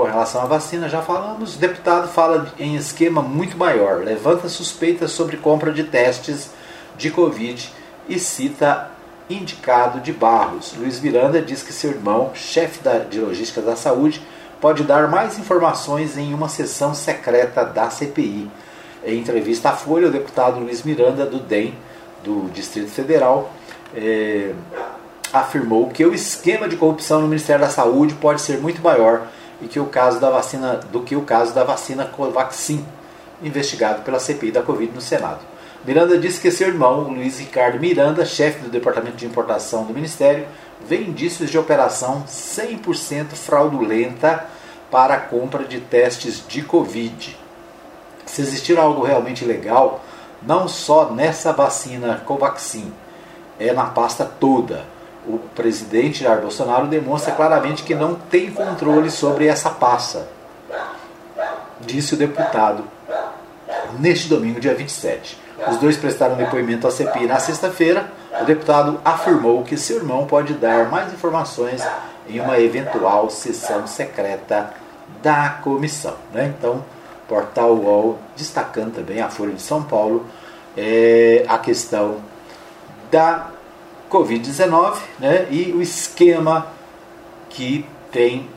com 0.00 0.06
relação 0.06 0.40
à 0.40 0.46
vacina, 0.46 0.88
já 0.88 1.02
falamos. 1.02 1.56
O 1.56 1.58
deputado 1.58 2.08
fala 2.08 2.50
em 2.58 2.74
esquema 2.74 3.20
muito 3.20 3.58
maior, 3.58 4.02
levanta 4.02 4.48
suspeitas 4.48 5.10
sobre 5.10 5.36
compra 5.36 5.70
de 5.70 5.84
testes 5.84 6.50
de 6.96 7.10
Covid 7.10 7.70
e 8.08 8.18
cita 8.18 8.90
indicado 9.28 10.00
de 10.00 10.10
Barros. 10.10 10.74
Luiz 10.74 10.98
Miranda 11.00 11.42
diz 11.42 11.62
que 11.62 11.70
seu 11.70 11.90
irmão, 11.90 12.30
chefe 12.34 12.80
de 13.10 13.20
logística 13.20 13.60
da 13.60 13.76
saúde, 13.76 14.22
pode 14.58 14.84
dar 14.84 15.06
mais 15.06 15.38
informações 15.38 16.16
em 16.16 16.32
uma 16.32 16.48
sessão 16.48 16.94
secreta 16.94 17.62
da 17.62 17.90
CPI. 17.90 18.50
Em 19.04 19.18
entrevista 19.18 19.68
à 19.68 19.72
Folha, 19.72 20.08
o 20.08 20.10
deputado 20.10 20.60
Luiz 20.60 20.82
Miranda, 20.82 21.26
do 21.26 21.38
DEM, 21.40 21.74
do 22.24 22.50
Distrito 22.54 22.90
Federal, 22.90 23.52
é, 23.94 24.54
afirmou 25.30 25.90
que 25.90 26.06
o 26.06 26.14
esquema 26.14 26.66
de 26.66 26.76
corrupção 26.76 27.20
no 27.20 27.28
Ministério 27.28 27.62
da 27.62 27.70
Saúde 27.70 28.14
pode 28.14 28.40
ser 28.40 28.58
muito 28.58 28.80
maior 28.80 29.26
e 29.60 29.68
que 29.68 29.80
o 29.80 29.86
caso 29.86 30.20
da 30.20 30.30
vacina, 30.30 30.80
do 30.90 31.02
que 31.02 31.16
o 31.16 31.22
caso 31.22 31.54
da 31.54 31.64
vacina 31.64 32.04
Covaxin, 32.04 32.84
investigado 33.42 34.02
pela 34.02 34.18
CPI 34.18 34.52
da 34.52 34.62
Covid 34.62 34.92
no 34.92 35.00
Senado. 35.00 35.40
Miranda 35.84 36.18
disse 36.18 36.40
que 36.40 36.50
seu 36.50 36.68
irmão, 36.68 37.08
Luiz 37.08 37.38
Ricardo 37.38 37.80
Miranda, 37.80 38.26
chefe 38.26 38.60
do 38.60 38.68
Departamento 38.68 39.16
de 39.16 39.24
Importação 39.24 39.84
do 39.84 39.94
Ministério, 39.94 40.46
vê 40.86 41.00
indícios 41.00 41.50
de 41.50 41.58
operação 41.58 42.24
100% 42.28 43.30
fraudulenta 43.30 44.46
para 44.90 45.14
a 45.14 45.20
compra 45.20 45.64
de 45.64 45.80
testes 45.80 46.44
de 46.46 46.62
Covid. 46.62 47.36
Se 48.26 48.42
existir 48.42 48.78
algo 48.78 49.04
realmente 49.04 49.44
legal, 49.44 50.04
não 50.42 50.68
só 50.68 51.10
nessa 51.10 51.52
vacina 51.52 52.22
Covaxin, 52.26 52.92
é 53.58 53.72
na 53.72 53.86
pasta 53.86 54.24
toda. 54.24 54.84
O 55.26 55.38
presidente 55.54 56.24
Jair 56.24 56.40
Bolsonaro 56.40 56.86
demonstra 56.86 57.32
claramente 57.32 57.82
que 57.82 57.94
não 57.94 58.14
tem 58.14 58.50
controle 58.50 59.10
sobre 59.10 59.46
essa 59.46 59.70
pasta, 59.70 60.26
disse 61.80 62.14
o 62.14 62.16
deputado 62.16 62.84
neste 63.98 64.28
domingo, 64.28 64.60
dia 64.60 64.74
27. 64.74 65.38
Os 65.68 65.76
dois 65.76 65.96
prestaram 65.96 66.36
depoimento 66.36 66.86
à 66.86 66.90
CPI 66.90 67.26
na 67.26 67.38
sexta-feira. 67.38 68.10
O 68.40 68.44
deputado 68.44 69.00
afirmou 69.04 69.62
que 69.62 69.76
seu 69.76 69.98
irmão 69.98 70.26
pode 70.26 70.54
dar 70.54 70.88
mais 70.88 71.12
informações 71.12 71.82
em 72.28 72.40
uma 72.40 72.58
eventual 72.58 73.28
sessão 73.28 73.86
secreta 73.86 74.72
da 75.22 75.50
comissão. 75.62 76.14
Né? 76.32 76.54
Então, 76.56 76.82
Portal 77.28 77.74
UOL 77.74 78.18
destacando 78.36 78.94
também 78.94 79.20
a 79.20 79.28
Folha 79.28 79.52
de 79.52 79.62
São 79.62 79.82
Paulo 79.82 80.26
é, 80.76 81.44
a 81.46 81.58
questão 81.58 82.18
da 83.10 83.48
Covid-19 84.10 84.98
né? 85.18 85.46
e 85.50 85.72
o 85.72 85.80
esquema 85.80 86.66
que 87.48 87.86
tem, 88.10 88.48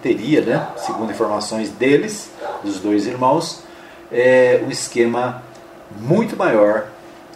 teria, 0.00 0.40
né? 0.40 0.68
segundo 0.76 1.10
informações 1.10 1.70
deles, 1.70 2.30
dos 2.62 2.78
dois 2.78 3.06
irmãos, 3.06 3.64
é, 4.10 4.62
um 4.64 4.70
esquema 4.70 5.42
muito 6.00 6.36
maior 6.36 6.86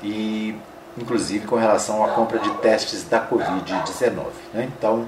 e 0.03 0.55
inclusive 0.99 1.47
com 1.47 1.57
relação 1.57 2.05
à 2.05 2.09
compra 2.09 2.39
de 2.39 2.51
testes 2.59 3.05
da 3.05 3.27
Covid-19. 3.27 4.13
Né? 4.55 4.71
Então, 4.77 5.07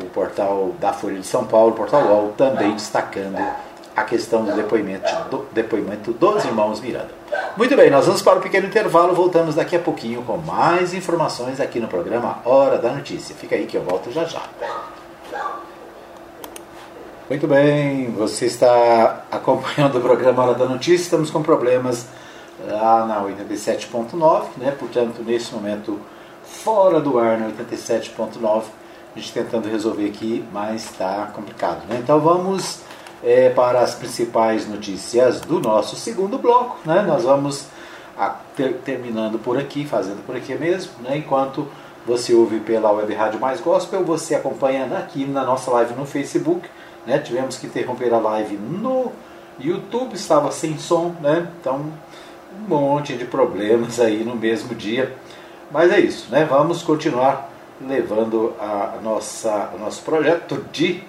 o 0.00 0.06
portal 0.06 0.74
da 0.80 0.92
Folha 0.92 1.20
de 1.20 1.26
São 1.26 1.44
Paulo, 1.44 1.72
o 1.72 1.76
portal 1.76 2.02
UOL, 2.02 2.34
também 2.36 2.74
destacando 2.74 3.38
a 4.00 4.04
questão 4.04 4.44
do 4.44 4.52
depoimento, 4.54 5.10
do 5.30 5.46
depoimento 5.52 6.12
dos 6.12 6.44
irmãos 6.44 6.80
Miranda. 6.80 7.10
Muito 7.56 7.76
bem, 7.76 7.90
nós 7.90 8.06
vamos 8.06 8.22
para 8.22 8.38
o 8.38 8.42
pequeno 8.42 8.66
intervalo, 8.66 9.14
voltamos 9.14 9.54
daqui 9.54 9.76
a 9.76 9.78
pouquinho 9.78 10.22
com 10.22 10.38
mais 10.38 10.94
informações 10.94 11.60
aqui 11.60 11.78
no 11.78 11.86
programa 11.86 12.38
Hora 12.44 12.78
da 12.78 12.90
Notícia. 12.90 13.34
Fica 13.34 13.54
aí 13.54 13.66
que 13.66 13.76
eu 13.76 13.82
volto 13.82 14.10
já 14.10 14.24
já. 14.24 14.42
Muito 17.28 17.46
bem, 17.46 18.10
você 18.12 18.46
está 18.46 19.24
acompanhando 19.30 19.98
o 19.98 20.00
programa 20.00 20.44
Hora 20.44 20.54
da 20.54 20.64
Notícia, 20.64 21.04
estamos 21.04 21.30
com 21.30 21.42
problemas 21.42 22.06
lá 22.66 23.04
na 23.06 23.22
87.9, 23.22 24.44
né? 24.56 24.74
portanto, 24.78 25.22
nesse 25.22 25.52
momento, 25.54 26.00
fora 26.42 27.00
do 27.00 27.18
ar 27.18 27.38
na 27.38 27.48
87.9, 27.48 28.62
a 29.14 29.18
gente 29.18 29.32
tentando 29.32 29.68
resolver 29.68 30.06
aqui, 30.06 30.44
mas 30.52 30.84
está 30.86 31.30
complicado. 31.34 31.86
Né? 31.88 31.98
Então 32.02 32.18
vamos 32.18 32.80
é, 33.22 33.50
para 33.50 33.80
as 33.80 33.94
principais 33.94 34.68
notícias 34.68 35.40
do 35.40 35.60
nosso 35.60 35.96
segundo 35.96 36.38
bloco. 36.38 36.78
Né? 36.84 37.02
Nós 37.02 37.24
vamos 37.24 37.66
a, 38.16 38.36
ter, 38.56 38.74
terminando 38.84 39.38
por 39.38 39.58
aqui, 39.58 39.86
fazendo 39.86 40.24
por 40.24 40.36
aqui 40.36 40.54
mesmo, 40.54 40.92
né? 41.02 41.16
enquanto 41.16 41.68
você 42.06 42.34
ouve 42.34 42.60
pela 42.60 42.90
Web 42.90 43.12
Rádio 43.14 43.40
Mais 43.40 43.60
Gospel, 43.60 44.04
você 44.04 44.34
acompanha 44.34 44.84
aqui 44.96 45.24
na 45.26 45.44
nossa 45.44 45.70
live 45.70 45.94
no 45.94 46.06
Facebook. 46.06 46.68
Né? 47.06 47.18
Tivemos 47.18 47.56
que 47.56 47.66
interromper 47.66 48.12
a 48.12 48.18
live 48.18 48.56
no 48.56 49.12
YouTube, 49.58 50.14
estava 50.14 50.50
sem 50.50 50.78
som, 50.78 51.14
né? 51.20 51.46
então 51.60 51.92
um 52.58 52.68
monte 52.68 53.16
de 53.16 53.24
problemas 53.24 54.00
aí 54.00 54.24
no 54.24 54.34
mesmo 54.34 54.74
dia. 54.74 55.14
Mas 55.70 55.92
é 55.92 56.00
isso, 56.00 56.30
né? 56.30 56.44
Vamos 56.44 56.82
continuar 56.82 57.48
levando 57.80 58.52
a 58.58 58.98
nossa, 59.02 59.70
o 59.74 59.78
nosso 59.78 60.02
projeto 60.02 60.66
de 60.72 61.02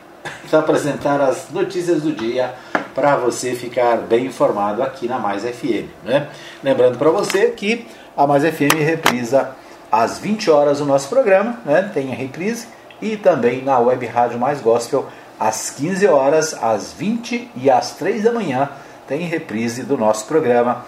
apresentar 0.52 1.22
as 1.22 1.50
notícias 1.50 2.02
do 2.02 2.12
dia 2.12 2.54
para 2.94 3.16
você 3.16 3.56
ficar 3.56 3.98
bem 3.98 4.26
informado 4.26 4.84
aqui 4.84 5.08
na 5.08 5.18
Mais 5.18 5.44
FM. 5.44 5.88
Né? 6.04 6.28
Lembrando 6.64 6.98
para 6.98 7.10
você 7.10 7.48
que 7.50 7.88
a 8.16 8.28
Mais 8.28 8.44
FM 8.44 8.76
reprisa 8.80 9.52
às 9.92 10.20
20 10.20 10.52
horas 10.52 10.82
o 10.82 10.86
nosso 10.86 11.10
programa, 11.10 11.60
né? 11.66 11.90
tem 11.94 12.12
a 12.12 12.16
reprise, 12.16 12.68
e 13.02 13.18
também 13.18 13.64
na 13.64 13.80
Web 13.80 14.06
Rádio 14.06 14.38
Mais 14.38 14.62
Gospel 14.62 15.08
às 15.40 15.72
15 15.72 16.06
horas, 16.08 16.54
às 16.62 16.94
20 16.94 17.50
e 17.56 17.70
às 17.70 17.92
3 17.92 18.24
da 18.24 18.32
manhã 18.32 18.70
tem 19.08 19.22
reprise 19.22 19.84
do 19.84 19.98
nosso 19.98 20.26
programa 20.26 20.86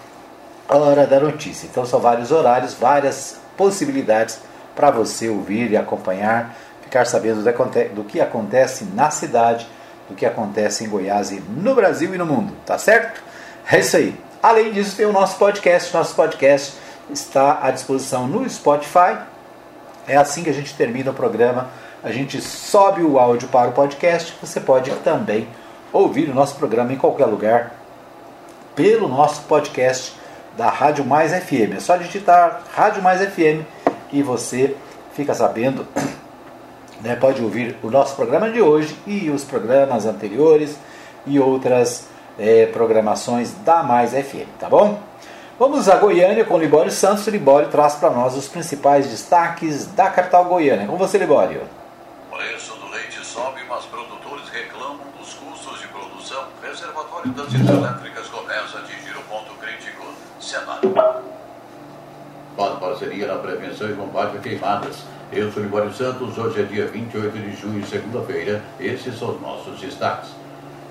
Hora 0.68 1.06
da 1.06 1.20
Notícia. 1.20 1.66
Então 1.70 1.84
são 1.84 2.00
vários 2.00 2.30
horários, 2.30 2.72
várias 2.72 3.38
possibilidades 3.56 4.40
para 4.74 4.90
você 4.90 5.28
ouvir 5.28 5.70
e 5.70 5.76
acompanhar, 5.76 6.56
ficar 6.94 7.06
sabendo 7.06 7.42
do 7.92 8.04
que 8.04 8.20
acontece 8.20 8.84
na 8.84 9.10
cidade, 9.10 9.66
do 10.08 10.14
que 10.14 10.24
acontece 10.24 10.84
em 10.84 10.88
Goiás 10.88 11.32
e 11.32 11.40
no 11.40 11.74
Brasil 11.74 12.14
e 12.14 12.18
no 12.18 12.24
mundo, 12.24 12.52
tá 12.64 12.78
certo? 12.78 13.20
É 13.68 13.80
isso 13.80 13.96
aí. 13.96 14.16
Além 14.40 14.70
disso, 14.70 14.96
tem 14.96 15.04
o 15.04 15.12
nosso 15.12 15.36
podcast. 15.36 15.92
Nosso 15.92 16.14
podcast 16.14 16.76
está 17.10 17.58
à 17.60 17.72
disposição 17.72 18.28
no 18.28 18.48
Spotify. 18.48 19.18
É 20.06 20.16
assim 20.16 20.44
que 20.44 20.50
a 20.50 20.52
gente 20.52 20.72
termina 20.74 21.10
o 21.10 21.14
programa. 21.14 21.68
A 22.00 22.12
gente 22.12 22.40
sobe 22.40 23.02
o 23.02 23.18
áudio 23.18 23.48
para 23.48 23.70
o 23.70 23.72
podcast. 23.72 24.32
Você 24.40 24.60
pode 24.60 24.92
também 24.96 25.48
ouvir 25.92 26.30
o 26.30 26.34
nosso 26.34 26.54
programa 26.54 26.92
em 26.92 26.96
qualquer 26.96 27.26
lugar 27.26 27.72
pelo 28.76 29.08
nosso 29.08 29.42
podcast 29.42 30.14
da 30.56 30.68
Rádio 30.68 31.04
Mais 31.04 31.32
FM. 31.32 31.74
É 31.76 31.80
só 31.80 31.96
digitar 31.96 32.62
Rádio 32.72 33.02
Mais 33.02 33.20
FM 33.20 33.66
e 34.12 34.22
você 34.22 34.76
fica 35.12 35.34
sabendo, 35.34 35.86
né, 37.04 37.14
pode 37.14 37.42
ouvir 37.42 37.76
o 37.82 37.90
nosso 37.90 38.16
programa 38.16 38.50
de 38.50 38.62
hoje 38.62 38.98
e 39.06 39.28
os 39.28 39.44
programas 39.44 40.06
anteriores 40.06 40.78
e 41.26 41.38
outras 41.38 42.08
é, 42.38 42.64
programações 42.66 43.52
da 43.62 43.82
Mais 43.82 44.12
FM, 44.12 44.48
tá 44.58 44.70
bom? 44.70 44.98
Vamos 45.58 45.88
a 45.88 45.96
Goiânia 45.96 46.44
com 46.44 46.58
Libório 46.58 46.90
Santos. 46.90 47.26
Libório 47.28 47.68
traz 47.68 47.94
para 47.94 48.10
nós 48.10 48.34
os 48.34 48.48
principais 48.48 49.06
destaques 49.06 49.86
da 49.88 50.10
capital 50.10 50.46
goiana. 50.46 50.86
Com 50.86 50.96
você, 50.96 51.18
Libório. 51.18 51.60
Preço 52.32 52.74
do 52.74 52.88
leite 52.90 53.24
sobe, 53.24 53.60
mas 53.68 53.84
produtores 53.84 54.48
reclamam 54.48 55.06
dos 55.18 55.34
custos 55.34 55.80
de 55.80 55.86
produção. 55.88 56.42
Reservatório 56.60 57.30
das 57.32 57.52
hidrelétricas 57.52 58.26
começa 58.28 58.78
a 58.78 58.80
atingir 58.80 59.16
o 59.16 59.22
ponto 59.22 59.54
crítico. 59.60 60.04
Senado. 60.40 61.23
Para 62.56 62.76
parceria 62.76 63.26
na 63.26 63.34
prevenção 63.34 63.90
e 63.90 63.94
combate 63.94 64.36
a 64.36 64.40
queimadas. 64.40 65.02
Eu 65.32 65.50
sou 65.50 65.60
Libório 65.60 65.92
Santos, 65.92 66.38
hoje 66.38 66.60
é 66.60 66.62
dia 66.62 66.86
28 66.86 67.36
de 67.36 67.56
junho, 67.56 67.84
segunda-feira. 67.84 68.62
Esses 68.78 69.18
são 69.18 69.34
os 69.34 69.40
nossos 69.40 69.80
destaques. 69.80 70.30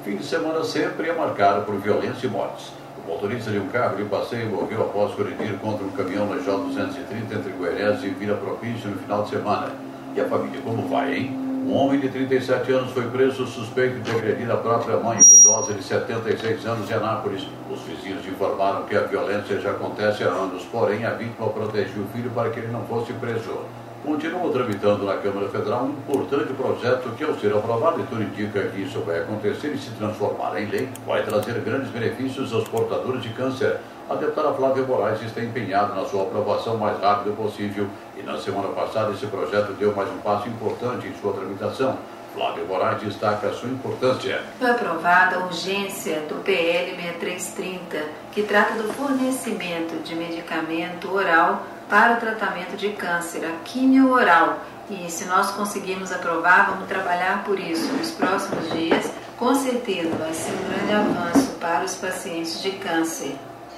Fim 0.03 0.17
de 0.17 0.25
semana 0.25 0.61
sempre 0.65 1.07
é 1.07 1.13
marcado 1.13 1.63
por 1.63 1.75
violência 1.75 2.27
e 2.27 2.29
mortes. 2.29 2.73
O 2.97 3.09
motorista 3.09 3.49
de 3.49 3.59
um 3.59 3.69
carro 3.69 3.95
de 3.95 4.03
passeio 4.03 4.49
morreu 4.49 4.81
após 4.81 5.15
colidir 5.15 5.57
contra 5.59 5.85
um 5.85 5.91
caminhão 5.91 6.27
na 6.27 6.35
J230 6.35 7.37
entre 7.37 7.53
Goiás 7.53 8.03
e 8.03 8.09
Vila 8.09 8.35
Propício 8.35 8.89
no 8.89 8.97
final 8.97 9.23
de 9.23 9.29
semana. 9.29 9.71
E 10.13 10.19
a 10.19 10.25
família, 10.25 10.59
como 10.61 10.89
vai, 10.89 11.15
hein? 11.15 11.42
Um 11.65 11.77
homem 11.77 11.97
de 11.97 12.09
37 12.09 12.73
anos 12.73 12.91
foi 12.91 13.09
preso 13.09 13.47
suspeito 13.47 14.01
de 14.01 14.11
agredir 14.11 14.51
a 14.51 14.57
própria 14.57 14.97
mãe, 14.97 15.21
idosa 15.21 15.73
de 15.73 15.81
76 15.81 16.65
anos 16.65 16.85
de 16.85 16.93
Anápolis. 16.93 17.47
Os 17.71 17.79
vizinhos 17.83 18.27
informaram 18.27 18.83
que 18.83 18.93
a 18.93 19.03
violência 19.03 19.61
já 19.61 19.71
acontece 19.71 20.25
há 20.25 20.27
anos, 20.27 20.65
porém 20.65 21.05
a 21.05 21.11
vítima 21.11 21.47
protegeu 21.47 22.03
o 22.03 22.07
filho 22.07 22.29
para 22.31 22.49
que 22.49 22.59
ele 22.59 22.67
não 22.67 22.83
fosse 22.83 23.13
preso. 23.13 23.59
Continua 24.03 24.51
tramitando 24.51 25.05
na 25.05 25.15
Câmara 25.15 25.47
Federal 25.47 25.85
um 25.85 25.91
importante 25.91 26.51
projeto 26.51 27.15
que, 27.15 27.23
ao 27.23 27.33
ser 27.35 27.55
aprovado, 27.55 28.01
e 28.01 28.03
tudo 28.07 28.21
indica 28.21 28.67
que 28.67 28.81
isso 28.81 28.99
vai 28.99 29.19
acontecer 29.19 29.69
e 29.69 29.77
se 29.77 29.91
transformar 29.91 30.61
em 30.61 30.65
lei, 30.65 30.89
vai 31.07 31.23
trazer 31.23 31.61
grandes 31.61 31.89
benefícios 31.91 32.51
aos 32.51 32.67
portadores 32.67 33.23
de 33.23 33.29
câncer. 33.29 33.77
A 34.09 34.15
deputada 34.15 34.53
Flávia 34.53 34.83
Moraes 34.83 35.21
está 35.21 35.41
empenhada 35.41 35.95
na 35.95 36.05
sua 36.05 36.23
aprovação 36.23 36.77
mais 36.77 36.99
rápido 36.99 37.35
possível 37.37 37.87
e 38.17 38.21
na 38.21 38.37
semana 38.37 38.67
passada 38.69 39.11
esse 39.11 39.25
projeto 39.27 39.71
deu 39.73 39.95
mais 39.95 40.09
um 40.09 40.17
passo 40.17 40.49
importante 40.49 41.07
em 41.07 41.15
sua 41.21 41.31
tramitação. 41.31 41.97
Flávio 42.33 42.65
Moraes 42.67 43.01
destaca 43.01 43.47
a 43.47 43.53
sua 43.53 43.69
importância. 43.69 44.41
Foi 44.59 44.69
aprovada 44.69 45.37
a 45.37 45.45
urgência 45.45 46.19
do 46.27 46.43
PL 46.43 46.95
6330, 46.95 48.03
que 48.31 48.43
trata 48.43 48.73
do 48.73 48.91
fornecimento 48.91 50.03
de 50.03 50.15
medicamento 50.15 51.13
oral 51.13 51.63
para 51.89 52.15
o 52.15 52.17
tratamento 52.17 52.75
de 52.75 52.89
câncer, 52.89 53.45
a 53.45 53.51
quimio 53.63 54.11
oral. 54.11 54.57
E 54.89 55.09
se 55.09 55.25
nós 55.25 55.51
conseguirmos 55.51 56.11
aprovar, 56.11 56.71
vamos 56.71 56.89
trabalhar 56.89 57.43
por 57.45 57.57
isso 57.57 57.93
nos 57.93 58.11
próximos 58.11 58.69
dias. 58.71 59.09
Com 59.37 59.55
certeza 59.55 60.13
vai 60.17 60.33
ser 60.33 60.51
um 60.51 60.69
grande 60.69 60.93
avanço 60.93 61.51
para 61.59 61.85
os 61.85 61.95
pacientes 61.95 62.61
de 62.61 62.71
câncer. 62.71 63.35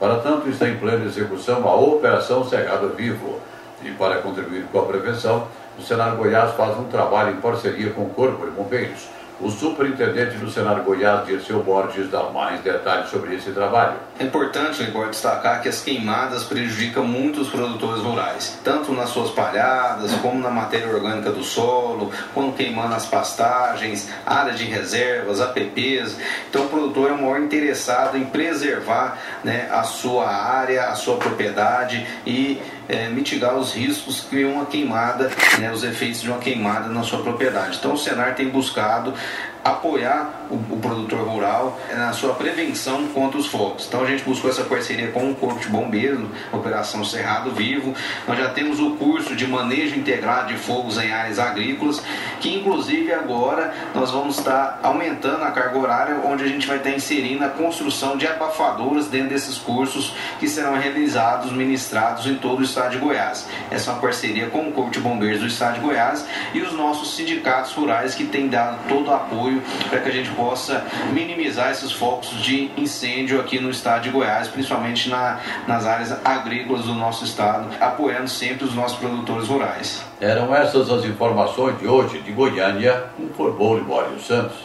Para 0.03 0.17
tanto, 0.17 0.49
está 0.49 0.69
em 0.69 0.79
plena 0.79 1.05
execução 1.05 1.65
a 1.69 1.77
Operação 1.77 2.45
Cegado 2.45 2.89
Vivo. 2.89 3.39
E 3.85 3.93
para 3.93 4.17
contribuir 4.17 4.65
com 4.65 4.81
a 4.81 4.85
prevenção, 4.85 5.47
o 5.79 5.83
Senado 5.83 6.17
Goiás 6.17 6.57
faz 6.57 6.77
um 6.77 6.87
trabalho 6.87 7.37
em 7.37 7.41
parceria 7.41 7.91
com 7.91 8.03
o 8.03 8.11
Corpo 8.11 8.45
de 8.45 8.51
Bombeiros. 8.51 9.07
O 9.43 9.51
superintendente 9.51 10.37
do 10.37 10.49
Senado 10.49 10.85
Goiás, 10.85 11.27
Dirceu 11.27 11.65
Borges, 11.65 12.09
dá 12.09 12.23
mais 12.31 12.61
detalhes 12.61 13.11
sobre 13.11 13.35
esse 13.35 13.51
trabalho. 13.51 13.95
É 14.17 14.23
importante, 14.23 14.81
Igor, 14.85 15.09
destacar 15.09 15.61
que 15.61 15.69
as 15.69 15.83
queimadas 15.83 16.45
prejudicam 16.45 17.05
muito 17.05 17.41
os 17.41 17.49
produtores 17.49 18.05
rurais, 18.05 18.57
tanto 18.63 18.93
nas 18.93 19.09
suas 19.09 19.31
palhadas, 19.31 20.13
como 20.23 20.41
na 20.41 20.49
matéria 20.49 20.87
orgânica 20.87 21.33
do 21.33 21.43
solo, 21.43 22.13
quando 22.33 22.55
queimando 22.55 22.95
as 22.95 23.07
pastagens, 23.07 24.09
áreas 24.25 24.57
de 24.59 24.65
reservas, 24.67 25.41
APPs. 25.41 26.17
Então, 26.49 26.67
o 26.67 26.69
produtor 26.69 27.11
é 27.11 27.13
o 27.13 27.21
maior 27.21 27.41
interessado 27.41 28.17
em 28.17 28.25
preservar 28.25 29.19
né, 29.43 29.69
a 29.73 29.83
sua 29.83 30.29
área, 30.29 30.85
a 30.85 30.95
sua 30.95 31.17
propriedade 31.17 32.07
e 32.25 32.63
é, 32.93 33.09
mitigar 33.09 33.57
os 33.57 33.73
riscos 33.73 34.21
que 34.21 34.45
uma 34.45 34.67
queimada, 34.67 35.31
né, 35.59 35.73
os 35.73 35.83
efeitos 35.83 36.21
de 36.21 36.29
uma 36.29 36.39
queimada 36.39 36.89
na 36.89 37.03
sua 37.03 37.23
propriedade. 37.23 37.79
Então 37.79 37.95
o 37.95 37.99
Senar 37.99 38.35
tem 38.35 38.49
buscado 38.49 39.15
apoiar 39.65 40.42
o, 40.53 40.75
o, 40.75 40.79
produtor 40.79 41.27
rural 41.27 41.81
na 41.97 42.13
sua 42.13 42.35
prevenção 42.35 43.07
contra 43.09 43.39
os 43.39 43.47
fogos. 43.47 43.87
Então 43.89 44.03
a 44.03 44.07
gente 44.07 44.23
buscou 44.23 44.51
essa 44.51 44.65
parceria 44.65 45.11
com 45.11 45.31
o 45.31 45.35
Corpo 45.35 45.59
de 45.59 45.69
Bombeiros, 45.69 46.29
Operação 46.53 47.05
Cerrado 47.05 47.51
Vivo. 47.53 47.95
Nós 48.29 48.39
já 48.39 48.51
temos 48.51 48.79
o 48.79 48.93
curso 48.97 49.35
de 49.35 49.47
manejo 49.47 49.97
integrado 49.97 50.49
de 50.49 50.59
fogos 50.59 50.99
em 50.99 51.11
áreas 51.11 51.39
agrícolas, 51.39 52.03
que 52.41 52.55
inclusive 52.55 53.13
agora 53.13 53.73
nós 53.95 54.11
vamos 54.11 54.39
estar 54.39 54.79
aumentando 54.83 55.43
a 55.43 55.51
carga 55.51 55.79
horária, 55.79 56.21
onde 56.25 56.45
a 56.45 56.49
gente 56.49 56.67
vai 56.67 56.77
estar 56.77 56.91
inserindo 56.91 57.45
a 57.45 57.49
construção 57.49 58.17
de 58.17 58.27
abafadoras 58.27 59.09
dentro 59.09 59.31
desses 59.31 59.57
cursos 59.57 60.15
que 60.39 60.47
serão 60.47 60.75
realizados, 60.75 61.53
ministrados 61.53 62.27
em 62.27 62.35
todo 62.35 62.61
o 62.61 62.63
estado 62.63 62.91
de 62.91 62.99
Goiás. 62.99 63.49
Essa 63.71 63.91
é 63.91 63.95
uma 63.95 64.03
parceria 64.03 64.49
com 64.51 64.69
o 64.69 64.73
Corpo 64.73 64.91
de 64.91 65.01
Bombeiros 65.01 65.41
do 65.41 65.47
estado 65.47 65.75
de 65.75 65.81
Goiás 65.81 66.27
e 66.53 66.61
os 66.61 66.73
nossos 66.73 67.17
sindicatos 67.17 67.73
rurais 67.73 68.15
que 68.15 68.25
têm 68.25 68.49
dado 68.49 68.79
todo 68.89 69.09
o 69.09 69.15
apoio 69.15 69.63
para 69.89 70.01
que 70.01 70.09
a 70.09 70.13
gente 70.13 70.31
possa 70.31 70.42
minimizar 71.13 71.71
esses 71.71 71.93
focos 71.93 72.31
de 72.43 72.71
incêndio 72.77 73.41
aqui 73.41 73.61
no 73.61 73.71
estado 73.71 74.03
de 74.03 74.11
Goiás, 74.11 74.49
principalmente 74.49 75.09
na, 75.09 75.41
nas 75.67 75.87
áreas 75.87 76.13
agrícolas 76.25 76.85
do 76.85 76.95
nosso 76.95 77.25
estado, 77.25 77.69
apoiando 77.81 78.29
sempre 78.29 78.65
os 78.65 78.75
nossos 78.75 78.99
produtores 78.99 79.49
rurais. 79.49 80.05
Eram 80.21 80.55
essas 80.55 80.91
as 80.91 81.05
informações 81.05 81.79
de 81.79 81.87
hoje 81.87 82.21
de 82.21 82.33
Goiânia, 82.33 83.05
informou 83.19 83.77
Libório 83.77 84.19
Santos. 84.21 84.57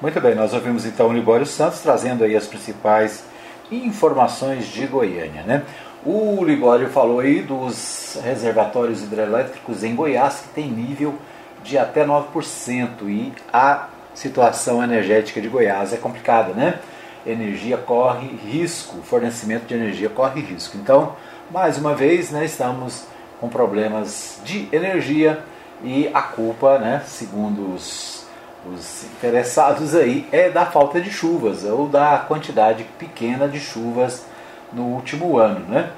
Muito 0.00 0.20
bem, 0.20 0.34
nós 0.34 0.52
ouvimos 0.52 0.84
então 0.84 1.08
o 1.08 1.12
Libório 1.12 1.46
Santos 1.46 1.80
trazendo 1.80 2.24
aí 2.24 2.34
as 2.34 2.46
principais 2.46 3.24
informações 3.70 4.66
de 4.66 4.86
Goiânia, 4.86 5.42
né? 5.42 5.62
O 6.04 6.44
Libório 6.44 6.88
falou 6.90 7.20
aí 7.20 7.42
dos 7.42 8.18
reservatórios 8.24 9.02
hidrelétricos 9.02 9.84
em 9.84 9.94
Goiás 9.94 10.40
que 10.40 10.48
tem 10.48 10.68
nível 10.68 11.14
de 11.62 11.78
até 11.78 12.04
9% 12.04 13.08
e 13.08 13.32
a 13.52 13.86
situação 14.14 14.82
energética 14.82 15.40
de 15.40 15.48
Goiás 15.48 15.92
é 15.92 15.96
complicada, 15.96 16.52
né? 16.52 16.78
Energia 17.26 17.76
corre 17.76 18.28
risco, 18.28 19.02
fornecimento 19.02 19.66
de 19.66 19.74
energia 19.74 20.08
corre 20.08 20.40
risco. 20.40 20.76
Então, 20.76 21.14
mais 21.50 21.78
uma 21.78 21.94
vez, 21.94 22.30
né, 22.30 22.44
estamos 22.44 23.04
com 23.40 23.48
problemas 23.48 24.40
de 24.44 24.68
energia 24.72 25.42
e 25.84 26.08
a 26.12 26.22
culpa, 26.22 26.78
né, 26.78 27.02
segundo 27.06 27.74
os, 27.74 28.26
os 28.66 29.04
interessados 29.04 29.94
aí, 29.94 30.26
é 30.32 30.48
da 30.48 30.66
falta 30.66 31.00
de 31.00 31.10
chuvas 31.10 31.64
ou 31.64 31.88
da 31.88 32.18
quantidade 32.26 32.84
pequena 32.98 33.48
de 33.48 33.60
chuvas 33.60 34.24
no 34.72 34.84
último 34.84 35.38
ano, 35.38 35.60
né? 35.68 35.90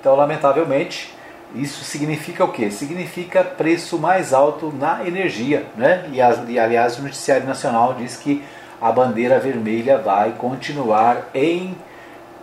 Então, 0.00 0.14
lamentavelmente, 0.14 1.14
isso 1.54 1.84
significa 1.84 2.44
o 2.44 2.52
quê? 2.52 2.70
Significa 2.70 3.42
preço 3.42 3.98
mais 3.98 4.32
alto 4.32 4.72
na 4.76 5.06
energia. 5.06 5.66
Né? 5.76 6.08
E, 6.12 6.52
e, 6.52 6.58
aliás, 6.58 6.98
o 6.98 7.02
Noticiário 7.02 7.46
Nacional 7.46 7.94
diz 7.94 8.16
que 8.16 8.44
a 8.80 8.92
bandeira 8.92 9.40
vermelha 9.40 9.98
vai 9.98 10.32
continuar 10.32 11.28
em, 11.34 11.74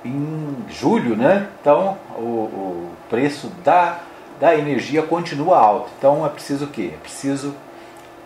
em 0.04 0.56
julho. 0.70 1.16
Né? 1.16 1.48
Então, 1.62 1.98
o, 2.18 2.22
o 2.22 2.92
preço 3.10 3.52
da, 3.64 4.00
da 4.40 4.56
energia 4.56 5.04
continua 5.04 5.60
alto. 5.60 5.90
Então, 5.98 6.26
é 6.26 6.30
preciso 6.30 6.66
o 6.66 6.70
quê? 6.70 6.92
É 6.94 6.98
preciso 6.98 7.56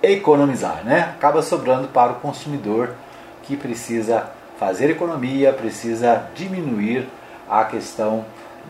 economizar, 0.02 0.82
né? 0.86 1.14
Acaba 1.18 1.42
sobrando 1.42 1.90
para 1.90 2.14
o 2.14 2.16
consumidor 2.16 2.96
que 3.44 3.58
precisa 3.58 4.30
fazer 4.58 4.90
economia, 4.90 5.52
precisa 5.52 6.30
diminuir 6.34 7.08
a 7.50 7.66
questão 7.66 8.26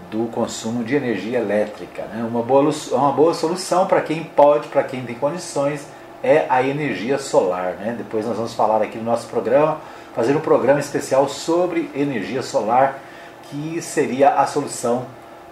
do 0.10 0.28
consumo 0.32 0.84
de 0.84 0.96
energia 0.96 1.40
elétrica. 1.40 2.04
Né? 2.04 2.24
Uma, 2.24 2.42
boa, 2.42 2.72
uma 2.92 3.12
boa 3.12 3.34
solução 3.34 3.86
para 3.86 4.02
quem 4.02 4.24
pode, 4.24 4.68
para 4.68 4.84
quem 4.84 5.04
tem 5.04 5.16
condições, 5.16 5.86
é 6.24 6.46
a 6.50 6.64
energia 6.64 7.18
solar. 7.18 7.74
Né? 7.74 7.96
Depois 7.98 8.26
nós 8.26 8.36
vamos 8.36 8.54
falar 8.54 8.82
aqui 8.82 8.98
no 8.98 9.04
nosso 9.04 9.28
programa, 9.28 9.78
fazer 10.16 10.36
um 10.36 10.42
programa 10.42 10.80
especial 10.80 11.28
sobre 11.30 11.90
energia 11.96 12.42
solar, 12.42 13.00
que 13.44 13.82
seria 13.82 14.36
a 14.36 14.46
solução 14.46 15.06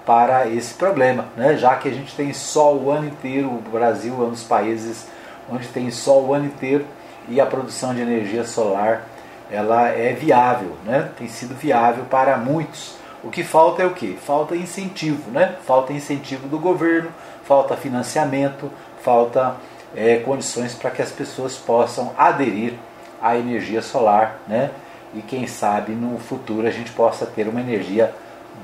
para 0.06 0.48
esse 0.48 0.74
problema, 0.74 1.26
né? 1.36 1.58
já 1.58 1.76
que 1.76 1.89
a 1.89 1.91
gente 1.91 2.15
tem 2.15 2.32
sol 2.32 2.78
o 2.78 2.91
ano 2.91 3.08
inteiro, 3.08 3.50
o 3.50 3.62
Brasil 3.70 4.13
é 4.22 4.26
um 4.26 4.30
dos 4.30 4.43
países 4.43 5.06
onde 5.52 5.67
tem 5.67 5.91
sol 5.91 6.28
o 6.28 6.34
ano 6.34 6.46
inteiro 6.46 6.86
e 7.28 7.41
a 7.41 7.46
produção 7.46 7.93
de 7.93 8.02
energia 8.02 8.46
solar 8.46 9.06
ela 9.52 9.89
é 9.89 10.13
viável, 10.13 10.76
né? 10.86 11.10
tem 11.17 11.28
sido 11.28 11.56
viável 11.56 12.06
para 12.06 12.38
muitos. 12.38 12.96
O 13.23 13.30
que 13.30 13.43
falta 13.43 13.82
é 13.82 13.86
o 13.86 13.93
que? 13.93 14.13
Falta 14.15 14.56
incentivo, 14.56 15.32
né? 15.32 15.56
falta 15.65 15.91
incentivo 15.91 16.47
do 16.47 16.60
governo, 16.60 17.10
falta 17.43 17.75
financiamento, 17.75 18.71
falta 19.01 19.56
é, 19.95 20.17
condições 20.17 20.75
para 20.75 20.91
que 20.91 21.01
as 21.01 21.12
pessoas 21.12 21.56
possam 21.58 22.13
aderir 22.17 22.73
à 23.21 23.36
energia 23.36 23.82
solar, 23.82 24.39
né? 24.47 24.69
E 25.13 25.21
quem 25.21 25.47
sabe 25.47 25.93
no 25.93 26.19
futuro 26.19 26.67
a 26.67 26.71
gente 26.71 26.91
possa 26.91 27.25
ter 27.25 27.47
uma 27.47 27.60
energia 27.60 28.13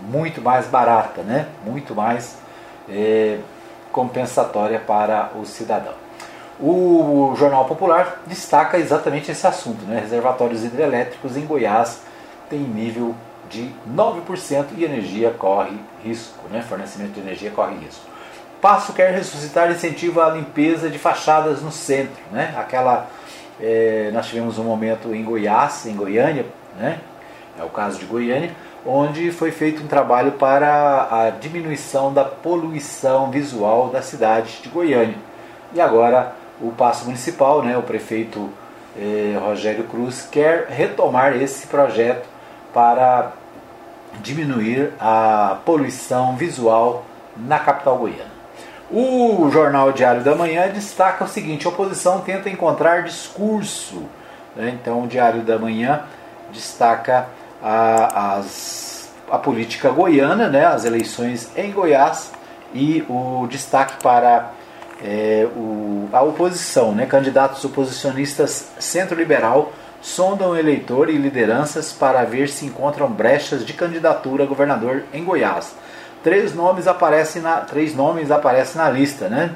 muito 0.04 0.42
mais 0.42 0.68
barata, 0.68 1.22
né? 1.24 1.48
Muito 1.66 1.96
mais 1.96 2.38
é, 2.90 3.40
compensatória 3.92 4.80
para 4.80 5.32
o 5.36 5.46
cidadão. 5.46 5.94
O 6.60 7.34
Jornal 7.36 7.66
Popular 7.66 8.22
destaca 8.28 8.78
exatamente 8.78 9.32
esse 9.32 9.48
assunto, 9.48 9.84
né? 9.86 10.00
Reservatórios 10.02 10.64
hidrelétricos 10.64 11.36
em 11.36 11.46
Goiás 11.46 12.02
têm 12.50 12.60
nível 12.60 13.16
de 13.50 13.70
9% 13.96 14.66
e 14.78 14.84
energia 14.84 15.32
corre 15.32 15.78
risco, 16.04 16.48
né? 16.50 16.62
Fornecimento 16.62 17.12
de 17.14 17.20
energia 17.20 17.52
corre 17.52 17.76
risco. 17.76 18.14
Passo 18.64 18.94
quer 18.94 19.14
ressuscitar 19.14 19.70
incentivo 19.70 20.22
à 20.22 20.30
limpeza 20.30 20.90
de 20.90 20.98
fachadas 20.98 21.62
no 21.62 21.70
centro. 21.70 22.24
Né? 22.32 22.56
Aquela, 22.58 23.08
é, 23.60 24.10
nós 24.14 24.28
tivemos 24.28 24.58
um 24.58 24.64
momento 24.64 25.14
em 25.14 25.22
Goiás, 25.22 25.86
em 25.86 25.94
Goiânia, 25.94 26.46
né? 26.80 27.02
é 27.60 27.64
o 27.64 27.68
caso 27.68 28.00
de 28.00 28.06
Goiânia, 28.06 28.52
onde 28.86 29.32
foi 29.32 29.52
feito 29.52 29.84
um 29.84 29.88
trabalho 29.88 30.34
para 30.34 31.08
a 31.12 31.30
diminuição 31.30 32.14
da 32.14 32.24
poluição 32.24 33.30
visual 33.30 33.90
da 33.90 34.02
cidade 34.02 34.62
de 34.62 34.70
Goiânia. 34.70 35.18
E 35.74 35.82
agora 35.82 36.34
o 36.62 36.72
Passo 36.72 37.04
Municipal, 37.06 37.64
né, 37.64 37.78
o 37.78 37.84
prefeito 37.84 38.50
eh, 38.98 39.38
Rogério 39.40 39.84
Cruz, 39.86 40.28
quer 40.32 40.68
retomar 40.70 41.36
esse 41.36 41.68
projeto 41.68 42.28
para 42.74 43.32
diminuir 44.22 44.94
a 45.00 45.58
poluição 45.66 46.36
visual 46.36 47.06
na 47.36 47.60
capital 47.60 47.98
goiana. 47.98 48.34
O 48.92 49.50
Jornal 49.52 49.92
Diário 49.92 50.22
da 50.22 50.36
Manhã 50.36 50.70
destaca 50.70 51.24
o 51.24 51.28
seguinte: 51.28 51.66
a 51.66 51.70
oposição 51.70 52.22
tenta 52.22 52.50
encontrar 52.50 53.04
discurso. 53.04 54.04
Né? 54.56 54.78
Então, 54.80 55.04
o 55.04 55.08
Diário 55.08 55.42
da 55.42 55.58
Manhã 55.58 56.04
destaca 56.52 57.28
a, 57.62 58.36
as, 58.38 59.12
a 59.32 59.38
política 59.40 59.90
goiana, 59.90 60.48
né? 60.48 60.66
as 60.66 60.86
eleições 60.86 61.50
em 61.56 61.72
Goiás 61.72 62.32
e 62.74 63.04
o 63.10 63.48
destaque 63.50 64.02
para 64.04 64.52
é, 65.04 65.48
o, 65.56 66.08
a 66.14 66.22
oposição. 66.22 66.92
Né? 66.92 67.06
Candidatos 67.06 67.66
oposicionistas 67.66 68.70
centro-liberal 68.80 69.72
sondam 70.04 70.56
eleitor 70.56 71.10
e 71.10 71.18
lideranças 71.18 71.92
para 71.92 72.24
ver 72.24 72.48
se 72.48 72.68
encontram 72.68 73.10
brechas 73.10 73.66
de 73.66 73.74
candidatura 73.74 74.44
a 74.44 74.48
governador 74.48 75.06
em 75.12 75.24
Goiás 75.24 75.74
três 76.24 76.56
nomes 76.56 76.88
aparecem 76.88 77.42
na, 77.42 77.58
três 77.58 77.94
nomes 77.94 78.32
aparecem 78.32 78.82
na 78.82 78.90
lista, 78.90 79.28
né? 79.28 79.52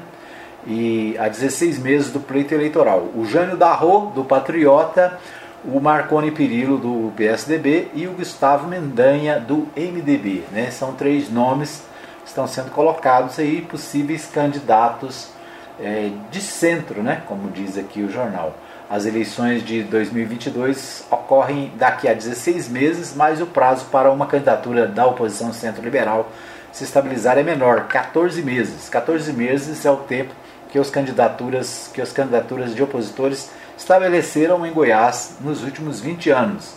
E 0.66 1.16
há 1.18 1.28
16 1.28 1.78
meses 1.78 2.12
do 2.12 2.20
pleito 2.20 2.52
eleitoral. 2.52 3.08
O 3.14 3.24
Jânio 3.24 3.56
Darro, 3.56 4.12
do 4.14 4.22
Patriota, 4.22 5.18
o 5.64 5.80
Marconi 5.80 6.30
Perillo, 6.30 6.76
do 6.76 7.12
PSDB, 7.16 7.88
e 7.94 8.06
o 8.06 8.12
Gustavo 8.12 8.68
Mendanha, 8.68 9.40
do 9.40 9.66
MDB. 9.74 10.44
Né? 10.52 10.70
São 10.70 10.92
três 10.92 11.30
nomes 11.30 11.84
que 12.22 12.28
estão 12.28 12.46
sendo 12.46 12.70
colocados 12.70 13.38
aí, 13.38 13.62
possíveis 13.62 14.26
candidatos 14.26 15.30
é, 15.80 16.10
de 16.30 16.40
centro, 16.40 17.02
né? 17.02 17.22
como 17.26 17.50
diz 17.50 17.78
aqui 17.78 18.02
o 18.02 18.10
jornal. 18.10 18.54
As 18.90 19.04
eleições 19.04 19.62
de 19.62 19.82
2022 19.82 21.04
ocorrem 21.10 21.70
daqui 21.76 22.08
a 22.08 22.14
16 22.14 22.70
meses, 22.70 23.14
mas 23.14 23.38
o 23.38 23.46
prazo 23.46 23.84
para 23.92 24.10
uma 24.10 24.26
candidatura 24.26 24.86
da 24.86 25.06
oposição 25.06 25.52
centro-liberal 25.52 26.32
se 26.72 26.84
estabilizar 26.84 27.36
é 27.36 27.42
menor, 27.42 27.86
14 27.86 28.40
meses. 28.40 28.88
14 28.88 29.30
meses 29.34 29.84
é 29.84 29.90
o 29.90 29.96
tempo 29.96 30.32
que, 30.70 30.78
os 30.78 30.88
candidaturas, 30.88 31.90
que 31.92 32.00
as 32.00 32.12
candidaturas 32.12 32.74
de 32.74 32.82
opositores 32.82 33.50
estabeleceram 33.76 34.64
em 34.64 34.72
Goiás 34.72 35.36
nos 35.40 35.62
últimos 35.62 36.00
20 36.00 36.30
anos, 36.30 36.74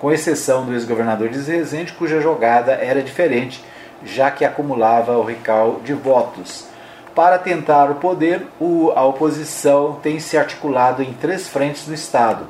com 0.00 0.10
exceção 0.10 0.66
do 0.66 0.72
ex-governador 0.72 1.28
de 1.28 1.38
Rezende, 1.38 1.92
cuja 1.92 2.20
jogada 2.20 2.72
era 2.72 3.02
diferente, 3.02 3.64
já 4.04 4.32
que 4.32 4.44
acumulava 4.44 5.16
o 5.16 5.24
recal 5.24 5.80
de 5.84 5.92
votos. 5.92 6.71
Para 7.14 7.38
tentar 7.38 7.90
o 7.90 7.96
poder, 7.96 8.46
a 8.94 9.04
oposição 9.04 9.98
tem 10.02 10.18
se 10.18 10.36
articulado 10.36 11.02
em 11.02 11.12
três 11.12 11.48
frentes 11.48 11.86
no 11.86 11.94
Estado 11.94 12.46